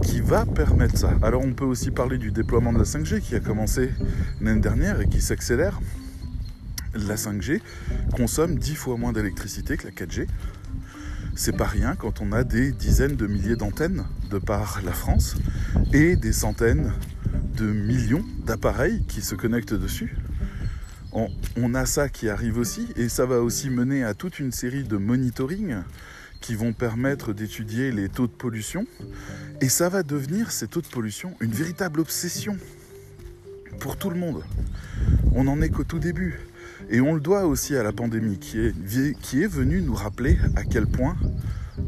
qui 0.04 0.22
va 0.22 0.46
permettre 0.46 0.98
ça. 0.98 1.14
Alors 1.24 1.42
on 1.44 1.54
peut 1.54 1.66
aussi 1.66 1.90
parler 1.90 2.18
du 2.20 2.32
déploiement 2.32 2.72
de 2.72 2.78
la 2.78 2.84
5G 2.84 3.22
qui 3.22 3.36
a 3.36 3.40
commencé 3.40 3.90
l'année 4.40 4.62
dernière 4.62 5.02
et 5.02 5.08
qui 5.08 5.20
s'accélère. 5.20 5.82
La 6.94 7.16
5G 7.16 7.60
consomme 8.16 8.60
10 8.60 8.76
fois 8.76 8.98
moins 8.98 9.14
d'électricité 9.14 9.76
que 9.76 9.88
la 9.88 9.92
4G. 9.92 10.28
C'est 11.36 11.58
pas 11.58 11.66
rien 11.66 11.96
quand 11.96 12.22
on 12.22 12.32
a 12.34 12.44
des 12.44 12.72
dizaines 12.72 13.16
de 13.16 13.26
milliers 13.26 13.56
d'antennes 13.56 14.06
de 14.30 14.38
par 14.38 14.80
la 14.86 14.92
France 14.92 15.36
et 15.92 16.16
des 16.16 16.34
centaines 16.34 16.94
de 17.58 17.66
millions 17.66 18.24
d'appareils 18.46 19.04
qui 19.08 19.22
se 19.22 19.34
connectent 19.34 19.74
dessus. 19.74 20.16
On, 21.16 21.76
a 21.76 21.86
ça 21.86 22.10
qui 22.10 22.28
arrive 22.28 22.58
aussi 22.58 22.88
et 22.96 23.08
ça 23.08 23.28
va 23.28 23.42
aussi 23.42 23.70
mener 23.70 24.04
à 24.04 24.16
toute 24.16 24.40
une 24.40 24.52
série 24.52 24.84
de 24.84 24.98
monitoring 24.98 25.76
qui 26.42 26.56
vont 26.56 26.74
permettre 26.74 27.34
d'étudier 27.34 27.92
les 27.92 28.10
taux 28.10 28.26
de 28.26 28.32
pollution. 28.32 28.88
Et 29.62 29.70
ça 29.70 29.90
va 29.90 30.02
devenir, 30.02 30.52
ces 30.52 30.68
taux 30.68 30.82
de 30.82 30.88
pollution, 30.88 31.36
une 31.40 31.52
véritable 31.52 32.00
obsession 32.00 32.58
pour 33.80 33.98
tout 33.98 34.10
le 34.10 34.16
monde. 34.16 34.44
On 35.34 35.44
n'en 35.44 35.62
est 35.62 35.70
qu'au 35.70 35.84
tout 35.84 36.00
début. 36.00 36.40
Et 36.90 37.00
on 37.00 37.14
le 37.14 37.22
doit 37.22 37.46
aussi 37.46 37.76
à 37.76 37.84
la 37.84 37.94
pandémie 37.94 38.40
qui 38.40 38.60
est, 38.60 39.20
qui 39.22 39.44
est 39.44 39.48
venue 39.48 39.82
nous 39.82 39.96
rappeler 39.96 40.40
à 40.56 40.64
quel 40.64 40.88
point 40.88 41.16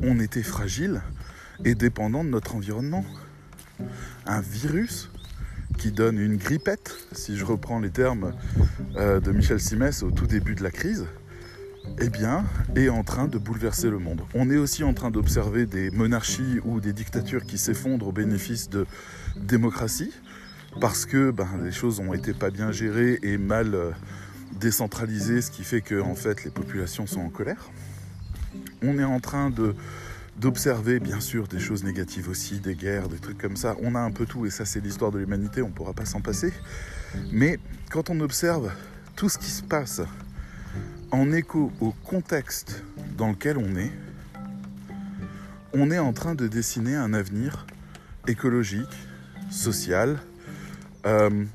on 0.03 0.19
était 0.19 0.43
fragile 0.43 1.01
et 1.63 1.73
dépendant 1.73 2.23
de 2.23 2.29
notre 2.29 2.55
environnement. 2.55 3.03
Un 4.27 4.41
virus 4.41 5.09
qui 5.77 5.91
donne 5.91 6.17
une 6.17 6.37
grippette, 6.37 6.95
si 7.11 7.37
je 7.37 7.45
reprends 7.45 7.79
les 7.79 7.89
termes 7.89 8.33
euh, 8.95 9.19
de 9.19 9.31
Michel 9.31 9.59
Simès 9.59 10.03
au 10.03 10.11
tout 10.11 10.27
début 10.27 10.55
de 10.55 10.63
la 10.63 10.71
crise, 10.71 11.05
eh 11.99 12.09
bien, 12.09 12.45
est 12.75 12.89
en 12.89 13.03
train 13.03 13.27
de 13.27 13.37
bouleverser 13.37 13.89
le 13.89 13.99
monde. 13.99 14.21
On 14.33 14.49
est 14.49 14.57
aussi 14.57 14.83
en 14.83 14.93
train 14.93 15.11
d'observer 15.11 15.65
des 15.65 15.91
monarchies 15.91 16.59
ou 16.63 16.79
des 16.79 16.93
dictatures 16.93 17.45
qui 17.45 17.57
s'effondrent 17.57 18.07
au 18.07 18.11
bénéfice 18.11 18.69
de 18.69 18.85
démocratie, 19.35 20.11
parce 20.81 21.05
que 21.05 21.31
ben, 21.31 21.47
les 21.63 21.71
choses 21.71 21.99
ont 21.99 22.13
été 22.13 22.33
pas 22.33 22.49
bien 22.49 22.71
gérées 22.71 23.19
et 23.23 23.37
mal 23.37 23.75
euh, 23.75 23.91
décentralisées, 24.59 25.41
ce 25.41 25.51
qui 25.51 25.63
fait 25.63 25.81
que 25.81 26.01
en 26.01 26.15
fait 26.15 26.43
les 26.43 26.51
populations 26.51 27.07
sont 27.07 27.21
en 27.21 27.29
colère. 27.29 27.69
On 28.81 28.97
est 28.99 29.03
en 29.03 29.19
train 29.19 29.49
de 29.49 29.75
d'observer 30.37 30.99
bien 30.99 31.19
sûr 31.19 31.47
des 31.47 31.59
choses 31.59 31.83
négatives 31.83 32.29
aussi, 32.29 32.59
des 32.59 32.75
guerres, 32.75 33.07
des 33.07 33.19
trucs 33.19 33.37
comme 33.37 33.55
ça. 33.55 33.75
On 33.81 33.95
a 33.95 33.99
un 33.99 34.11
peu 34.11 34.25
tout 34.25 34.45
et 34.45 34.49
ça 34.49 34.65
c'est 34.65 34.81
l'histoire 34.81 35.11
de 35.11 35.19
l'humanité, 35.19 35.61
on 35.61 35.69
ne 35.69 35.73
pourra 35.73 35.93
pas 35.93 36.05
s'en 36.05 36.21
passer. 36.21 36.53
Mais 37.31 37.59
quand 37.89 38.09
on 38.09 38.19
observe 38.19 38.71
tout 39.15 39.29
ce 39.29 39.37
qui 39.37 39.49
se 39.49 39.63
passe 39.63 40.01
en 41.11 41.31
écho 41.31 41.71
au 41.79 41.91
contexte 41.91 42.83
dans 43.17 43.29
lequel 43.29 43.57
on 43.57 43.75
est, 43.75 43.91
on 45.73 45.91
est 45.91 45.99
en 45.99 46.13
train 46.13 46.35
de 46.35 46.47
dessiner 46.47 46.95
un 46.95 47.13
avenir 47.13 47.65
écologique, 48.27 48.95
social, 49.49 50.19
euh, 51.05 51.45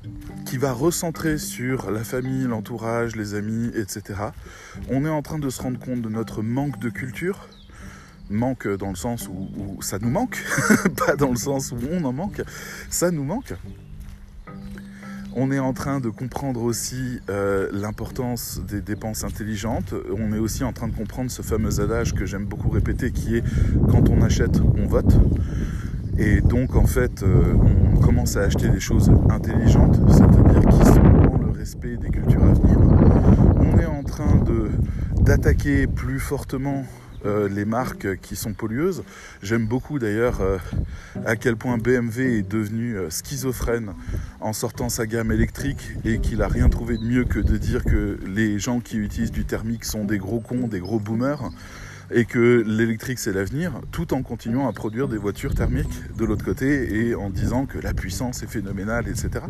qui 0.45 0.57
va 0.57 0.71
recentrer 0.71 1.37
sur 1.37 1.91
la 1.91 2.03
famille, 2.03 2.43
l'entourage, 2.43 3.15
les 3.15 3.33
amis, 3.33 3.69
etc. 3.75 4.19
On 4.89 5.05
est 5.05 5.09
en 5.09 5.21
train 5.21 5.39
de 5.39 5.49
se 5.49 5.61
rendre 5.61 5.77
compte 5.77 6.01
de 6.01 6.09
notre 6.09 6.41
manque 6.41 6.79
de 6.79 6.89
culture, 6.89 7.49
manque 8.31 8.67
dans 8.67 8.89
le 8.89 8.95
sens 8.95 9.27
où, 9.27 9.81
ça 9.81 9.99
nous 9.99 10.09
manque, 10.09 10.43
pas 11.05 11.15
dans 11.15 11.31
le 11.31 11.37
sens 11.37 11.71
où 11.71 11.77
on 11.91 12.03
en 12.03 12.13
manque, 12.13 12.41
ça 12.89 13.11
nous 13.11 13.23
manque. 13.23 13.53
On 15.33 15.49
est 15.49 15.59
en 15.59 15.71
train 15.71 16.01
de 16.01 16.09
comprendre 16.09 16.61
aussi 16.61 17.21
euh, 17.29 17.69
l'importance 17.71 18.59
des 18.67 18.81
dépenses 18.81 19.23
intelligentes. 19.23 19.93
On 20.11 20.33
est 20.33 20.39
aussi 20.39 20.65
en 20.65 20.73
train 20.73 20.89
de 20.89 20.93
comprendre 20.93 21.31
ce 21.31 21.41
fameux 21.41 21.79
adage 21.79 22.13
que 22.13 22.25
j'aime 22.25 22.45
beaucoup 22.45 22.69
répéter 22.69 23.11
qui 23.11 23.37
est 23.37 23.43
quand 23.89 24.09
on 24.09 24.21
achète, 24.21 24.59
on 24.59 24.87
vote. 24.87 25.13
Et 26.17 26.41
donc 26.41 26.75
en 26.75 26.85
fait, 26.85 27.23
euh, 27.23 27.53
on 27.55 27.99
commence 27.99 28.35
à 28.35 28.41
acheter 28.41 28.67
des 28.67 28.81
choses 28.81 29.09
intelligentes, 29.29 29.97
c'est-à-dire 30.09 30.65
qui 30.69 30.85
sont 30.85 31.01
dans 31.01 31.37
le 31.37 31.51
respect 31.51 31.95
des 31.95 32.09
cultures 32.09 32.43
à 32.43 32.53
venir. 32.53 32.77
On 33.57 33.79
est 33.79 33.85
en 33.85 34.03
train 34.03 34.43
d'attaquer 35.21 35.87
plus 35.87 36.19
fortement 36.19 36.83
euh, 37.25 37.47
les 37.47 37.65
marques 37.65 38.19
qui 38.21 38.35
sont 38.35 38.53
pollueuses. 38.53 39.03
J'aime 39.43 39.67
beaucoup 39.67 39.99
d'ailleurs 39.99 40.41
euh, 40.41 40.57
à 41.25 41.35
quel 41.35 41.55
point 41.55 41.77
BMW 41.77 42.39
est 42.39 42.49
devenu 42.49 42.97
euh, 42.97 43.09
schizophrène 43.09 43.93
en 44.39 44.53
sortant 44.53 44.89
sa 44.89 45.05
gamme 45.05 45.31
électrique 45.31 45.91
et 46.03 46.19
qu'il 46.19 46.41
a 46.41 46.47
rien 46.47 46.69
trouvé 46.69 46.97
de 46.97 47.03
mieux 47.03 47.25
que 47.25 47.39
de 47.39 47.57
dire 47.57 47.83
que 47.83 48.19
les 48.25 48.59
gens 48.59 48.79
qui 48.79 48.97
utilisent 48.97 49.31
du 49.31 49.45
thermique 49.45 49.85
sont 49.85 50.03
des 50.03 50.17
gros 50.17 50.39
cons, 50.39 50.67
des 50.67 50.79
gros 50.79 50.99
boomers 50.99 51.51
et 52.13 52.25
que 52.25 52.63
l'électrique 52.65 53.19
c'est 53.19 53.31
l'avenir, 53.31 53.73
tout 53.91 54.13
en 54.13 54.21
continuant 54.21 54.67
à 54.67 54.73
produire 54.73 55.07
des 55.07 55.17
voitures 55.17 55.55
thermiques 55.55 56.15
de 56.17 56.25
l'autre 56.25 56.43
côté 56.43 57.07
et 57.07 57.15
en 57.15 57.29
disant 57.29 57.65
que 57.65 57.79
la 57.79 57.93
puissance 57.93 58.43
est 58.43 58.47
phénoménale, 58.47 59.07
etc. 59.07 59.45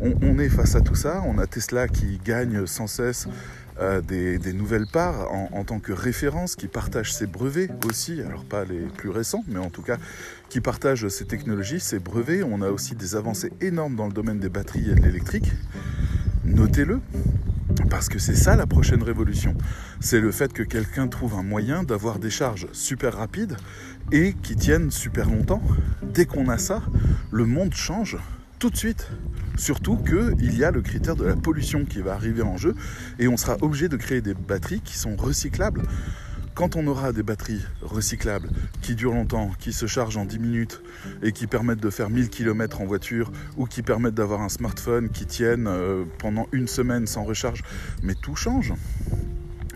On, 0.00 0.38
est 0.38 0.48
face 0.48 0.74
à 0.74 0.80
tout 0.80 0.94
ça, 0.94 1.22
on 1.26 1.38
a 1.38 1.46
Tesla 1.46 1.88
qui 1.88 2.18
gagne 2.24 2.66
sans 2.66 2.86
cesse 2.86 3.28
euh, 3.80 4.00
des, 4.00 4.52
nouvelles 4.52 4.86
parts 4.86 5.32
en, 5.32 5.48
en, 5.52 5.64
tant 5.64 5.78
que 5.78 5.92
référence, 5.92 6.56
qui 6.56 6.68
partage 6.68 7.14
ses 7.14 7.26
brevets 7.26 7.70
aussi, 7.86 8.20
alors 8.20 8.44
pas 8.44 8.64
les 8.64 8.80
plus 8.80 9.10
récents, 9.10 9.44
mais 9.48 9.58
en 9.58 9.70
tout 9.70 9.82
cas 9.82 9.96
qui 10.50 10.60
partage 10.60 11.08
ses 11.08 11.24
technologies, 11.24 11.80
ses 11.80 11.98
brevets. 11.98 12.42
On 12.42 12.60
a 12.60 12.70
aussi 12.70 12.94
des 12.94 13.16
avancées 13.16 13.52
énormes 13.60 13.96
dans 13.96 14.06
le 14.06 14.12
domaine 14.12 14.38
des 14.38 14.48
batteries 14.48 14.90
et 14.90 14.94
de 14.94 15.00
l'électrique. 15.00 15.52
Notez-le, 16.44 17.00
parce 17.88 18.08
que 18.08 18.18
c'est 18.18 18.34
ça 18.34 18.56
la 18.56 18.66
prochaine 18.66 19.02
révolution. 19.02 19.54
C'est 20.00 20.20
le 20.20 20.32
fait 20.32 20.52
que 20.52 20.62
quelqu'un 20.62 21.08
trouve 21.08 21.34
un 21.34 21.42
moyen 21.42 21.84
d'avoir 21.84 22.18
des 22.18 22.30
charges 22.30 22.66
super 22.72 23.16
rapides 23.16 23.56
et 24.12 24.34
qui 24.34 24.56
tiennent 24.56 24.90
super 24.90 25.30
longtemps. 25.30 25.62
Dès 26.02 26.26
qu'on 26.26 26.48
a 26.48 26.58
ça, 26.58 26.82
le 27.30 27.46
monde 27.46 27.74
change 27.74 28.18
tout 28.60 28.68
de 28.68 28.76
suite. 28.76 29.08
Surtout 29.56 29.96
qu'il 29.96 30.56
y 30.56 30.64
a 30.64 30.70
le 30.70 30.82
critère 30.82 31.16
de 31.16 31.24
la 31.24 31.34
pollution 31.34 31.86
qui 31.86 32.02
va 32.02 32.12
arriver 32.12 32.42
en 32.42 32.58
jeu 32.58 32.74
et 33.18 33.26
on 33.26 33.38
sera 33.38 33.56
obligé 33.62 33.88
de 33.88 33.96
créer 33.96 34.20
des 34.20 34.34
batteries 34.34 34.82
qui 34.82 34.98
sont 34.98 35.16
recyclables. 35.16 35.82
Quand 36.54 36.76
on 36.76 36.86
aura 36.86 37.12
des 37.12 37.22
batteries 37.22 37.62
recyclables 37.80 38.50
qui 38.82 38.94
durent 38.94 39.14
longtemps, 39.14 39.50
qui 39.58 39.72
se 39.72 39.86
chargent 39.86 40.18
en 40.18 40.26
10 40.26 40.38
minutes 40.38 40.82
et 41.22 41.32
qui 41.32 41.46
permettent 41.46 41.80
de 41.80 41.88
faire 41.88 42.10
1000 42.10 42.28
km 42.28 42.82
en 42.82 42.84
voiture 42.84 43.32
ou 43.56 43.64
qui 43.64 43.80
permettent 43.80 44.14
d'avoir 44.14 44.42
un 44.42 44.50
smartphone 44.50 45.08
qui 45.08 45.24
tienne 45.24 45.66
euh, 45.66 46.04
pendant 46.18 46.46
une 46.52 46.68
semaine 46.68 47.06
sans 47.06 47.24
recharge, 47.24 47.62
mais 48.02 48.14
tout 48.14 48.36
change. 48.36 48.74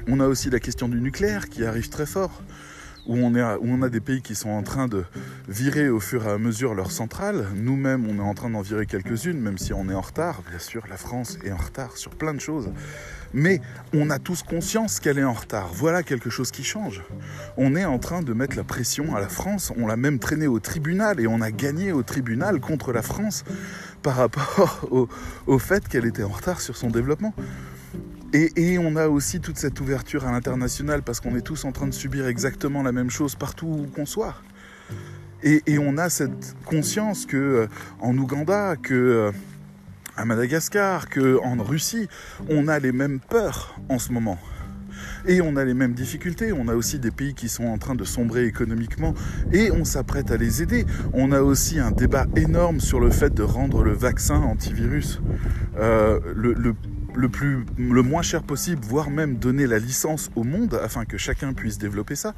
On 0.08 0.20
a 0.20 0.26
aussi 0.26 0.50
la 0.50 0.60
question 0.60 0.88
du 0.88 1.00
nucléaire 1.00 1.48
qui 1.48 1.64
arrive 1.64 1.88
très 1.88 2.06
fort 2.06 2.42
où 3.06 3.16
on, 3.16 3.82
a 3.82 3.88
des 3.88 4.00
pays 4.00 4.22
qui 4.22 4.34
sont 4.34 4.50
en 4.50 4.62
train 4.62 4.88
de 4.88 5.04
virer 5.48 5.88
au 5.88 6.00
fur 6.00 6.26
et 6.26 6.30
à 6.30 6.38
mesure 6.38 6.74
leurs 6.74 6.90
centrales. 6.90 7.46
Nous-mêmes, 7.54 8.06
on 8.08 8.16
est 8.16 8.26
en 8.26 8.34
train 8.34 8.50
d'en 8.50 8.62
virer 8.62 8.86
quelques-unes, 8.86 9.38
même 9.38 9.58
si 9.58 9.72
on 9.72 9.88
est 9.88 9.94
en 9.94 10.00
retard. 10.00 10.42
Bien 10.48 10.58
sûr, 10.58 10.84
la 10.88 10.96
France 10.96 11.38
est 11.44 11.52
en 11.52 11.56
retard 11.56 11.96
sur 11.96 12.12
plein 12.12 12.34
de 12.34 12.40
choses. 12.40 12.70
Mais 13.32 13.60
on 13.92 14.10
a 14.10 14.18
tous 14.18 14.42
conscience 14.42 15.00
qu'elle 15.00 15.18
est 15.18 15.24
en 15.24 15.32
retard. 15.32 15.70
Voilà 15.74 16.02
quelque 16.02 16.30
chose 16.30 16.50
qui 16.50 16.62
change. 16.62 17.02
On 17.56 17.74
est 17.74 17.84
en 17.84 17.98
train 17.98 18.22
de 18.22 18.32
mettre 18.32 18.56
la 18.56 18.64
pression 18.64 19.14
à 19.16 19.20
la 19.20 19.28
France. 19.28 19.72
On 19.76 19.86
l'a 19.86 19.96
même 19.96 20.18
traîné 20.18 20.46
au 20.46 20.60
tribunal 20.60 21.20
et 21.20 21.26
on 21.26 21.40
a 21.40 21.50
gagné 21.50 21.92
au 21.92 22.02
tribunal 22.02 22.60
contre 22.60 22.92
la 22.92 23.02
France 23.02 23.44
par 24.02 24.16
rapport 24.16 24.88
au 25.46 25.58
fait 25.58 25.88
qu'elle 25.88 26.06
était 26.06 26.22
en 26.22 26.28
retard 26.28 26.60
sur 26.60 26.76
son 26.76 26.90
développement. 26.90 27.34
Et, 28.36 28.78
on 28.78 28.96
a 28.96 29.06
aussi 29.06 29.38
toute 29.38 29.58
cette 29.58 29.80
ouverture 29.80 30.26
à 30.26 30.32
l'international 30.32 31.02
parce 31.02 31.20
qu'on 31.20 31.36
est 31.36 31.40
tous 31.40 31.64
en 31.64 31.70
train 31.70 31.86
de 31.86 31.94
subir 31.94 32.26
exactement 32.26 32.82
la 32.82 32.90
même 32.90 33.08
chose 33.08 33.36
partout 33.36 33.66
où 33.66 33.86
qu'on 33.86 34.06
soit. 34.06 34.34
Et, 35.44 35.78
on 35.78 35.96
a 35.98 36.10
cette 36.10 36.56
conscience 36.64 37.26
que 37.26 37.36
euh, 37.36 37.66
en 38.00 38.18
Ouganda, 38.18 38.74
que 38.74 38.94
euh, 38.94 39.32
à 40.16 40.24
Madagascar, 40.24 41.08
que 41.08 41.38
en 41.44 41.62
Russie, 41.62 42.08
on 42.48 42.66
a 42.66 42.80
les 42.80 42.90
mêmes 42.90 43.20
peurs 43.20 43.78
en 43.88 44.00
ce 44.00 44.10
moment. 44.10 44.38
Et 45.26 45.40
on 45.40 45.54
a 45.54 45.64
les 45.64 45.74
mêmes 45.74 45.94
difficultés. 45.94 46.52
On 46.52 46.66
a 46.66 46.74
aussi 46.74 46.98
des 46.98 47.12
pays 47.12 47.34
qui 47.34 47.48
sont 47.48 47.66
en 47.66 47.78
train 47.78 47.94
de 47.94 48.04
sombrer 48.04 48.46
économiquement 48.46 49.14
et 49.52 49.70
on 49.70 49.84
s'apprête 49.84 50.32
à 50.32 50.36
les 50.36 50.60
aider. 50.60 50.86
On 51.12 51.30
a 51.30 51.40
aussi 51.40 51.78
un 51.78 51.92
débat 51.92 52.26
énorme 52.34 52.80
sur 52.80 52.98
le 52.98 53.10
fait 53.10 53.32
de 53.32 53.42
rendre 53.42 53.82
le 53.82 53.92
vaccin 53.92 54.40
antivirus 54.40 55.20
euh, 55.76 56.20
le, 56.34 56.52
le 56.52 56.74
le, 57.14 57.28
plus, 57.28 57.64
le 57.78 58.02
moins 58.02 58.22
cher 58.22 58.42
possible, 58.42 58.82
voire 58.84 59.10
même 59.10 59.36
donner 59.36 59.66
la 59.66 59.78
licence 59.78 60.30
au 60.36 60.44
monde 60.44 60.78
afin 60.82 61.04
que 61.04 61.18
chacun 61.18 61.52
puisse 61.52 61.78
développer 61.78 62.14
ça. 62.14 62.34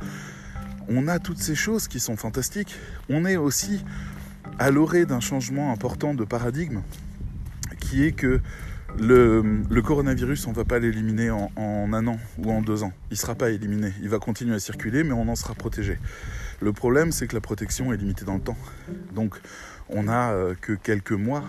On 0.88 1.08
a 1.08 1.18
toutes 1.18 1.38
ces 1.38 1.54
choses 1.54 1.88
qui 1.88 2.00
sont 2.00 2.16
fantastiques. 2.16 2.76
On 3.08 3.24
est 3.24 3.36
aussi 3.36 3.84
à 4.58 4.70
l'orée 4.70 5.06
d'un 5.06 5.20
changement 5.20 5.72
important 5.72 6.14
de 6.14 6.24
paradigme 6.24 6.80
qui 7.80 8.04
est 8.04 8.12
que 8.12 8.40
le, 8.98 9.82
coronavirus, 9.82 10.46
on 10.46 10.50
ne 10.50 10.56
va 10.56 10.64
pas 10.64 10.78
l'éliminer 10.78 11.30
en, 11.30 11.50
un 11.56 12.06
an 12.06 12.18
ou 12.38 12.50
en 12.50 12.62
deux 12.62 12.82
ans. 12.82 12.92
Il 13.10 13.14
ne 13.14 13.18
sera 13.18 13.34
pas 13.34 13.50
éliminé. 13.50 13.92
Il 14.00 14.08
va 14.08 14.18
continuer 14.18 14.54
à 14.54 14.58
circuler, 14.58 15.04
mais 15.04 15.12
on 15.12 15.28
en 15.28 15.36
sera 15.36 15.54
protégé. 15.54 15.98
Le 16.60 16.72
problème, 16.72 17.12
c'est 17.12 17.26
que 17.26 17.34
la 17.34 17.40
protection 17.40 17.92
est 17.92 17.96
limitée 17.96 18.24
dans 18.24 18.34
le 18.34 18.40
temps. 18.40 18.56
Donc, 19.14 19.36
on 19.88 20.04
n'a 20.04 20.30
euh, 20.30 20.54
que 20.60 20.72
quelques 20.72 21.12
mois 21.12 21.44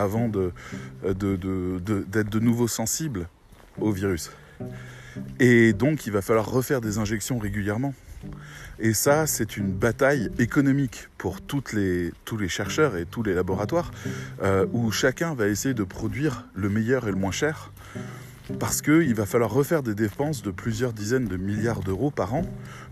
avant 0.00 0.28
d'être 0.28 1.18
de, 1.18 2.38
nouveau 2.38 2.68
sensible 2.68 3.28
au 3.80 3.92
virus. 3.92 4.30
Et 5.38 5.72
donc, 5.72 6.06
il 6.06 6.12
va 6.12 6.22
falloir 6.22 6.50
refaire 6.50 6.80
des 6.80 6.98
injections 6.98 7.38
régulièrement. 7.38 7.94
Et 8.78 8.94
ça, 8.94 9.26
c'est 9.26 9.56
une 9.56 9.72
bataille 9.72 10.30
économique 10.38 11.08
pour 11.18 11.40
tous 11.40 11.74
les 11.74 12.48
chercheurs 12.48 12.96
et 12.96 13.04
tous 13.04 13.22
les 13.22 13.34
laboratoires, 13.34 13.90
euh, 14.42 14.66
où 14.72 14.90
chacun 14.90 15.34
va 15.34 15.48
essayer 15.48 15.74
de 15.74 15.84
produire 15.84 16.46
le 16.54 16.68
meilleur 16.68 17.06
et 17.08 17.10
le 17.10 17.16
moins 17.16 17.32
cher 17.32 17.70
parce 18.58 18.82
qu'il 18.82 19.14
va 19.14 19.26
falloir 19.26 19.50
refaire 19.50 19.82
des 19.82 19.94
dépenses 19.94 20.42
de 20.42 20.50
plusieurs 20.50 20.92
dizaines 20.92 21.26
de 21.26 21.36
milliards 21.36 21.80
d'euros 21.80 22.10
par 22.10 22.34
an 22.34 22.42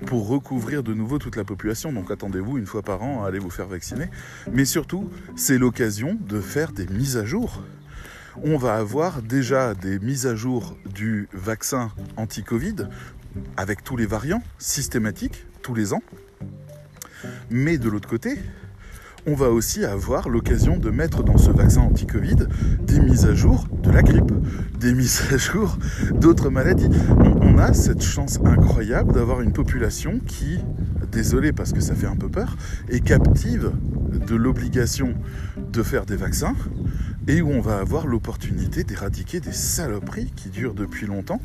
pour 0.06 0.28
recouvrir 0.28 0.82
de 0.82 0.94
nouveau 0.94 1.18
toute 1.18 1.36
la 1.36 1.44
population. 1.44 1.92
Donc 1.92 2.10
attendez-vous 2.10 2.58
une 2.58 2.66
fois 2.66 2.82
par 2.82 3.02
an 3.02 3.24
à 3.24 3.28
aller 3.28 3.38
vous 3.38 3.50
faire 3.50 3.66
vacciner. 3.66 4.06
Mais 4.52 4.64
surtout, 4.64 5.10
c'est 5.36 5.58
l'occasion 5.58 6.16
de 6.20 6.40
faire 6.40 6.72
des 6.72 6.86
mises 6.86 7.16
à 7.16 7.24
jour. 7.24 7.62
On 8.42 8.56
va 8.56 8.76
avoir 8.76 9.22
déjà 9.22 9.74
des 9.74 9.98
mises 9.98 10.26
à 10.26 10.34
jour 10.34 10.76
du 10.94 11.28
vaccin 11.32 11.90
anti-Covid 12.16 12.88
avec 13.56 13.82
tous 13.82 13.96
les 13.96 14.06
variants 14.06 14.42
systématiques 14.58 15.46
tous 15.62 15.74
les 15.74 15.92
ans. 15.92 16.02
Mais 17.50 17.78
de 17.78 17.88
l'autre 17.88 18.08
côté, 18.08 18.38
on 19.28 19.34
va 19.34 19.50
aussi 19.50 19.84
avoir 19.84 20.30
l'occasion 20.30 20.78
de 20.78 20.88
mettre 20.88 21.22
dans 21.22 21.36
ce 21.36 21.50
vaccin 21.50 21.82
anti-Covid 21.82 22.46
des 22.80 22.98
mises 22.98 23.26
à 23.26 23.34
jour 23.34 23.66
de 23.82 23.90
la 23.90 24.02
grippe, 24.02 24.32
des 24.80 24.94
mises 24.94 25.22
à 25.30 25.36
jour 25.36 25.76
d'autres 26.14 26.48
maladies. 26.48 26.88
On, 27.42 27.58
a 27.58 27.74
cette 27.74 28.02
chance 28.02 28.38
incroyable 28.44 29.12
d'avoir 29.12 29.42
une 29.42 29.52
population 29.52 30.18
qui, 30.26 30.60
désolé 31.12 31.52
parce 31.52 31.74
que 31.74 31.80
ça 31.80 31.94
fait 31.94 32.06
un 32.06 32.16
peu 32.16 32.30
peur, 32.30 32.56
est 32.88 33.00
captive 33.00 33.72
de 34.26 34.34
l'obligation 34.34 35.12
de 35.72 35.82
faire 35.82 36.06
des 36.06 36.16
vaccins 36.16 36.54
et 37.26 37.42
où 37.42 37.50
on 37.50 37.60
va 37.60 37.78
avoir 37.78 38.06
l'opportunité 38.06 38.82
d'éradiquer 38.82 39.40
des 39.40 39.52
saloperies 39.52 40.32
qui 40.36 40.48
durent 40.48 40.74
depuis 40.74 41.06
longtemps 41.06 41.42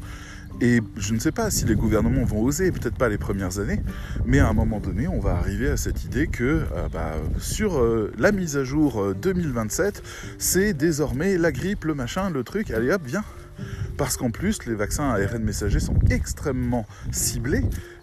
et 0.62 0.82
je 0.98 1.14
ne 1.14 1.20
sais 1.20 1.32
pas 1.32 1.52
si 1.52 1.66
les 1.66 1.76
gouvernements 1.76 2.24
vont 2.24 2.42
oser, 2.42 2.72
peut-être 2.72 2.96
pas 2.96 3.10
les 3.10 3.18
premières 3.18 3.60
années, 3.60 3.82
mais 4.26 4.40
à 4.40 4.48
un 4.48 4.54
moment 4.54 4.80
donné, 4.80 5.08
on 5.08 5.20
va 5.20 5.36
arriver 5.36 5.70
à 5.70 5.78
cette 5.78 6.04
idée 6.06 6.28
que 6.28 6.44
euh, 6.44 6.88
bah, 6.92 7.14
sur 7.40 7.80
euh, 7.80 8.12
la 8.18 8.32
mise 8.32 8.58
à 8.58 8.64
jour 8.64 9.14
2027, 9.16 9.98
euh, 9.98 10.08
c'est 10.38 10.74
désormais 10.74 11.38
la 11.38 11.52
grippe, 11.52 11.86
le 11.86 11.96
machin, 11.96 12.30
le 12.30 12.44
truc, 12.44 12.72
allez 12.72 12.92
hop, 12.92 13.02
viens. 13.06 13.24
Parce 13.98 14.18
qu'en 14.18 14.32
plus, 14.32 14.66
les 14.66 14.74
vaccins 14.74 15.10
ARN 15.10 15.44
messagers 15.44 15.80
sont 15.80 16.00
extrêmement 16.10 16.86
ciblés 17.12 17.62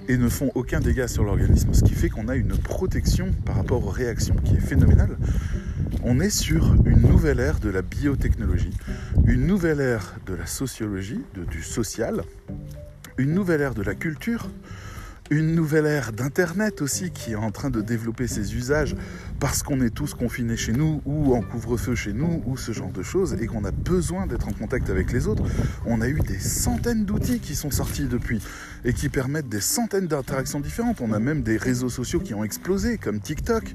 et 0.09 0.17
ne 0.17 0.29
font 0.29 0.53
aucun 0.55 0.81
dégât 0.81 1.09
sur 1.09 1.25
l'organisme, 1.25 1.75
ce 1.75 1.83
qui 1.83 1.95
fait 1.95 2.09
qu'on 2.09 2.29
a 2.29 2.37
une 2.37 2.57
protection 2.57 3.31
par 3.45 3.57
rapport 3.57 3.85
aux 3.85 3.91
réactions 3.91 4.37
qui 4.45 4.57
est 4.57 4.61
phénoménale. 4.61 5.17
On 6.05 6.21
est 6.21 6.31
sur 6.31 6.75
une 6.85 7.03
nouvelle 7.03 7.41
ère 7.41 7.59
de 7.59 7.69
la 7.69 7.83
biotechnologie, 7.83 8.71
une 9.31 9.47
nouvelle 9.47 9.81
ère 9.81 10.17
de 10.27 10.35
la 10.35 10.45
sociologie, 10.45 11.21
du 11.53 11.63
social, 11.63 12.25
une 13.17 13.33
nouvelle 13.33 13.61
ère 13.61 13.75
de 13.75 13.83
la 13.83 13.95
culture, 13.95 14.51
une 15.31 15.55
nouvelle 15.55 15.87
ère 15.87 16.13
d'Internet 16.13 16.83
aussi 16.83 17.13
qui 17.13 17.31
est 17.31 17.37
en 17.37 17.53
train 17.53 17.71
de 17.71 17.81
développer 17.81 18.27
ses 18.27 18.57
usages 18.57 18.97
parce 19.39 19.63
qu'on 19.63 19.81
est 19.83 19.95
tous 19.95 20.15
confinés 20.15 20.57
chez 20.57 20.73
nous 20.73 21.01
ou 21.05 21.37
en 21.37 21.43
couvre-feu 21.43 21.95
chez 21.95 22.13
nous 22.13 22.43
ou 22.45 22.57
ce 22.57 22.73
genre 22.73 22.91
de 22.91 23.05
choses 23.05 23.37
et 23.41 23.47
qu'on 23.47 23.65
a 23.65 23.71
besoin 23.71 24.27
d'être 24.27 24.49
en 24.49 24.53
contact 24.53 24.91
avec 24.91 25.13
les 25.13 25.29
autres. 25.29 25.45
On 25.87 26.01
a 26.01 26.09
eu 26.09 26.19
des 26.19 26.41
centaines 26.41 27.05
d'outils 27.05 27.39
qui 27.39 27.55
sont 27.55 27.71
sortis 27.71 28.07
depuis 28.07 28.43
et 28.85 28.93
qui 28.93 29.09
permettent 29.09 29.49
des 29.49 29.61
centaines 29.61 30.09
d'interactions 30.09 30.59
différentes. 30.59 31.01
On 31.01 31.13
a 31.13 31.21
même 31.21 31.43
des 31.45 31.57
réseaux 31.57 31.89
sociaux 31.89 32.19
qui 32.19 32.35
ont 32.35 32.43
explosé 32.43 32.99
comme 32.99 33.21
TikTok 33.21 33.75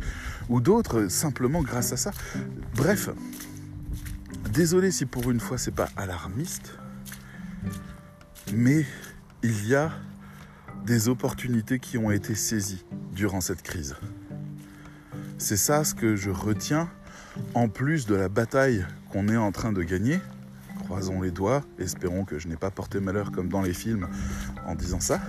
ou 0.49 0.59
d'autres 0.59 1.09
simplement 1.09 1.61
grâce 1.61 1.93
à 1.93 1.97
ça. 1.97 2.11
Bref, 2.75 3.09
désolé 4.55 4.89
si 4.89 5.05
pour 5.05 5.29
une 5.29 5.41
fois 5.41 5.57
c'est 5.57 5.75
pas 5.75 5.89
alarmiste, 5.97 6.77
mais 8.53 8.85
il 9.43 9.67
y 9.67 9.75
a 9.75 9.91
des 10.85 11.09
opportunités 11.09 11.77
qui 11.77 11.97
ont 11.97 12.09
été 12.09 12.35
saisies 12.35 12.85
durant 13.11 13.41
cette 13.41 13.61
crise. 13.61 13.95
C'est 15.37 15.57
ça 15.57 15.83
ce 15.83 15.93
que 15.93 16.15
je 16.15 16.29
retiens 16.29 16.89
en 17.53 17.67
plus 17.67 18.05
de 18.05 18.15
la 18.15 18.29
bataille 18.29 18.85
qu'on 19.09 19.27
est 19.27 19.35
en 19.35 19.51
train 19.51 19.73
de 19.73 19.83
gagner. 19.83 20.21
Croisons 20.85 21.21
les 21.21 21.31
doigts, 21.31 21.65
espérons 21.77 22.23
que 22.23 22.39
je 22.39 22.47
n'ai 22.47 22.55
pas 22.55 22.71
porté 22.71 23.01
malheur 23.01 23.33
comme 23.33 23.49
dans 23.49 23.61
les 23.61 23.73
films 23.73 24.07
en 24.65 24.75
disant 24.75 25.01
ça. 25.01 25.19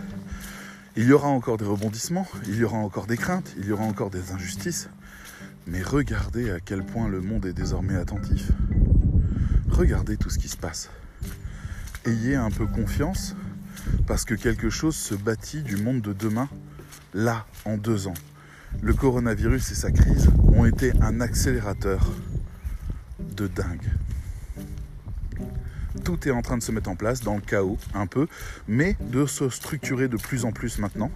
Il 0.94 1.04
y 1.04 1.12
aura 1.12 1.28
encore 1.28 1.56
des 1.56 1.64
rebondissements, 1.64 2.28
il 2.46 2.54
y 2.54 2.64
aura 2.64 2.78
encore 2.78 3.06
des 3.06 3.16
craintes, 3.16 3.54
il 3.58 3.66
y 3.66 3.72
aura 3.72 3.84
encore 3.84 4.10
des 4.10 4.30
injustices, 4.30 4.88
mais 5.66 5.82
regardez 5.82 6.52
à 6.52 6.60
quel 6.60 6.86
point 6.86 7.08
le 7.08 7.20
monde 7.20 7.44
est 7.44 7.52
désormais 7.52 7.96
attentif. 7.96 8.52
Regardez 9.68 10.16
tout 10.16 10.30
ce 10.30 10.38
qui 10.38 10.48
se 10.48 10.56
passe. 10.56 10.90
Ayez 12.04 12.36
un 12.36 12.50
peu 12.50 12.66
confiance 12.66 13.34
parce 14.06 14.24
que 14.24 14.34
quelque 14.34 14.70
chose 14.70 14.96
se 14.96 15.14
bâtit 15.14 15.62
du 15.62 15.76
monde 15.76 16.00
de 16.00 16.12
demain, 16.12 16.48
là, 17.14 17.46
en 17.64 17.76
deux 17.76 18.06
ans. 18.06 18.14
Le 18.82 18.94
coronavirus 18.94 19.72
et 19.72 19.74
sa 19.74 19.90
crise 19.90 20.28
ont 20.52 20.64
été 20.64 20.92
un 21.00 21.20
accélérateur 21.20 22.10
de 23.20 23.46
dingue. 23.46 23.90
Tout 26.04 26.28
est 26.28 26.30
en 26.30 26.42
train 26.42 26.58
de 26.58 26.62
se 26.62 26.72
mettre 26.72 26.90
en 26.90 26.96
place 26.96 27.20
dans 27.20 27.34
le 27.34 27.40
chaos, 27.40 27.78
un 27.94 28.06
peu, 28.06 28.28
mais 28.68 28.96
de 29.00 29.26
se 29.26 29.48
structurer 29.48 30.08
de 30.08 30.16
plus 30.16 30.44
en 30.44 30.52
plus 30.52 30.78
maintenant. 30.78 31.10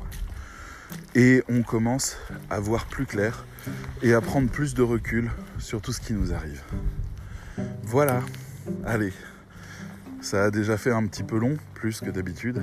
Et 1.15 1.43
on 1.49 1.63
commence 1.63 2.17
à 2.49 2.59
voir 2.59 2.87
plus 2.87 3.07
clair 3.07 3.45
et 4.03 4.15
à 4.15 4.21
prendre 4.21 4.51
plus 4.51 4.75
de 4.75 4.83
recul 4.83 5.31
sur 5.59 5.81
tout 5.81 5.93
ce 5.93 6.01
qui 6.01 6.13
nous 6.13 6.33
arrive. 6.33 6.63
Voilà, 7.85 8.23
allez, 8.85 9.13
ça 10.21 10.45
a 10.45 10.51
déjà 10.51 10.77
fait 10.77 10.93
un 10.93 11.07
petit 11.07 11.23
peu 11.23 11.39
long, 11.39 11.57
plus 11.75 12.01
que 12.01 12.11
d'habitude. 12.11 12.63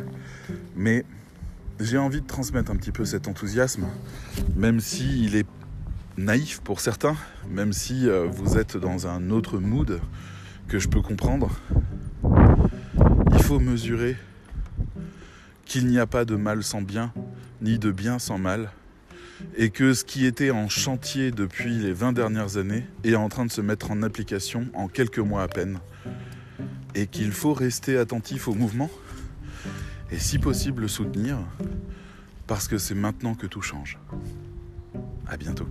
Mais 0.75 1.05
j'ai 1.79 1.97
envie 1.97 2.21
de 2.21 2.27
transmettre 2.27 2.71
un 2.71 2.75
petit 2.75 2.91
peu 2.91 3.05
cet 3.05 3.27
enthousiasme, 3.27 3.86
même 4.55 4.79
s'il 4.79 5.36
est 5.36 5.47
naïf 6.17 6.62
pour 6.62 6.81
certains, 6.81 7.15
même 7.49 7.73
si 7.73 8.10
euh, 8.10 8.27
vous 8.27 8.57
êtes 8.57 8.77
dans 8.77 9.07
un 9.07 9.29
autre 9.29 9.60
mood 9.60 9.99
que 10.67 10.79
je 10.79 10.88
peux 10.88 11.01
comprendre. 11.01 11.51
Il 13.31 13.43
faut 13.43 13.60
mesurer 13.60 14.17
qu'il 15.65 15.88
n'y 15.88 15.99
a 15.99 16.07
pas 16.07 16.25
de 16.25 16.36
mal 16.36 16.63
sans 16.63 16.81
bien, 16.81 17.13
ni 17.62 17.77
de 17.77 17.91
bien 17.91 18.19
sans 18.19 18.38
mal, 18.38 18.71
et 19.56 19.69
que 19.69 19.93
ce 19.93 20.04
qui 20.04 20.26
était 20.26 20.52
en 20.52 20.69
chantier 20.69 21.32
depuis 21.32 21.78
les 21.78 21.93
20 21.93 22.13
dernières 22.13 22.58
années 22.58 22.86
est 23.04 23.15
en 23.15 23.30
train 23.30 23.45
de 23.45 23.52
se 23.52 23.62
mettre 23.62 23.91
en 23.91 24.04
application 24.04 24.67
en 24.73 24.88
quelques 24.88 25.19
mois 25.19 25.43
à 25.43 25.47
peine, 25.47 25.80
et 26.95 27.08
qu'il 27.08 27.32
faut 27.32 27.54
rester 27.54 27.97
attentif 27.97 28.47
au 28.47 28.54
mouvement, 28.54 28.89
et 30.12 30.19
si 30.19 30.39
possible 30.39 30.84
le 30.84 30.88
soutenir, 30.88 31.38
parce 32.47 32.67
que 32.67 32.78
c'est 32.78 32.95
maintenant 32.95 33.36
que 33.36 33.45
tout 33.45 33.62
change. 33.62 34.00
À 35.28 35.38
bientôt. 35.38 35.67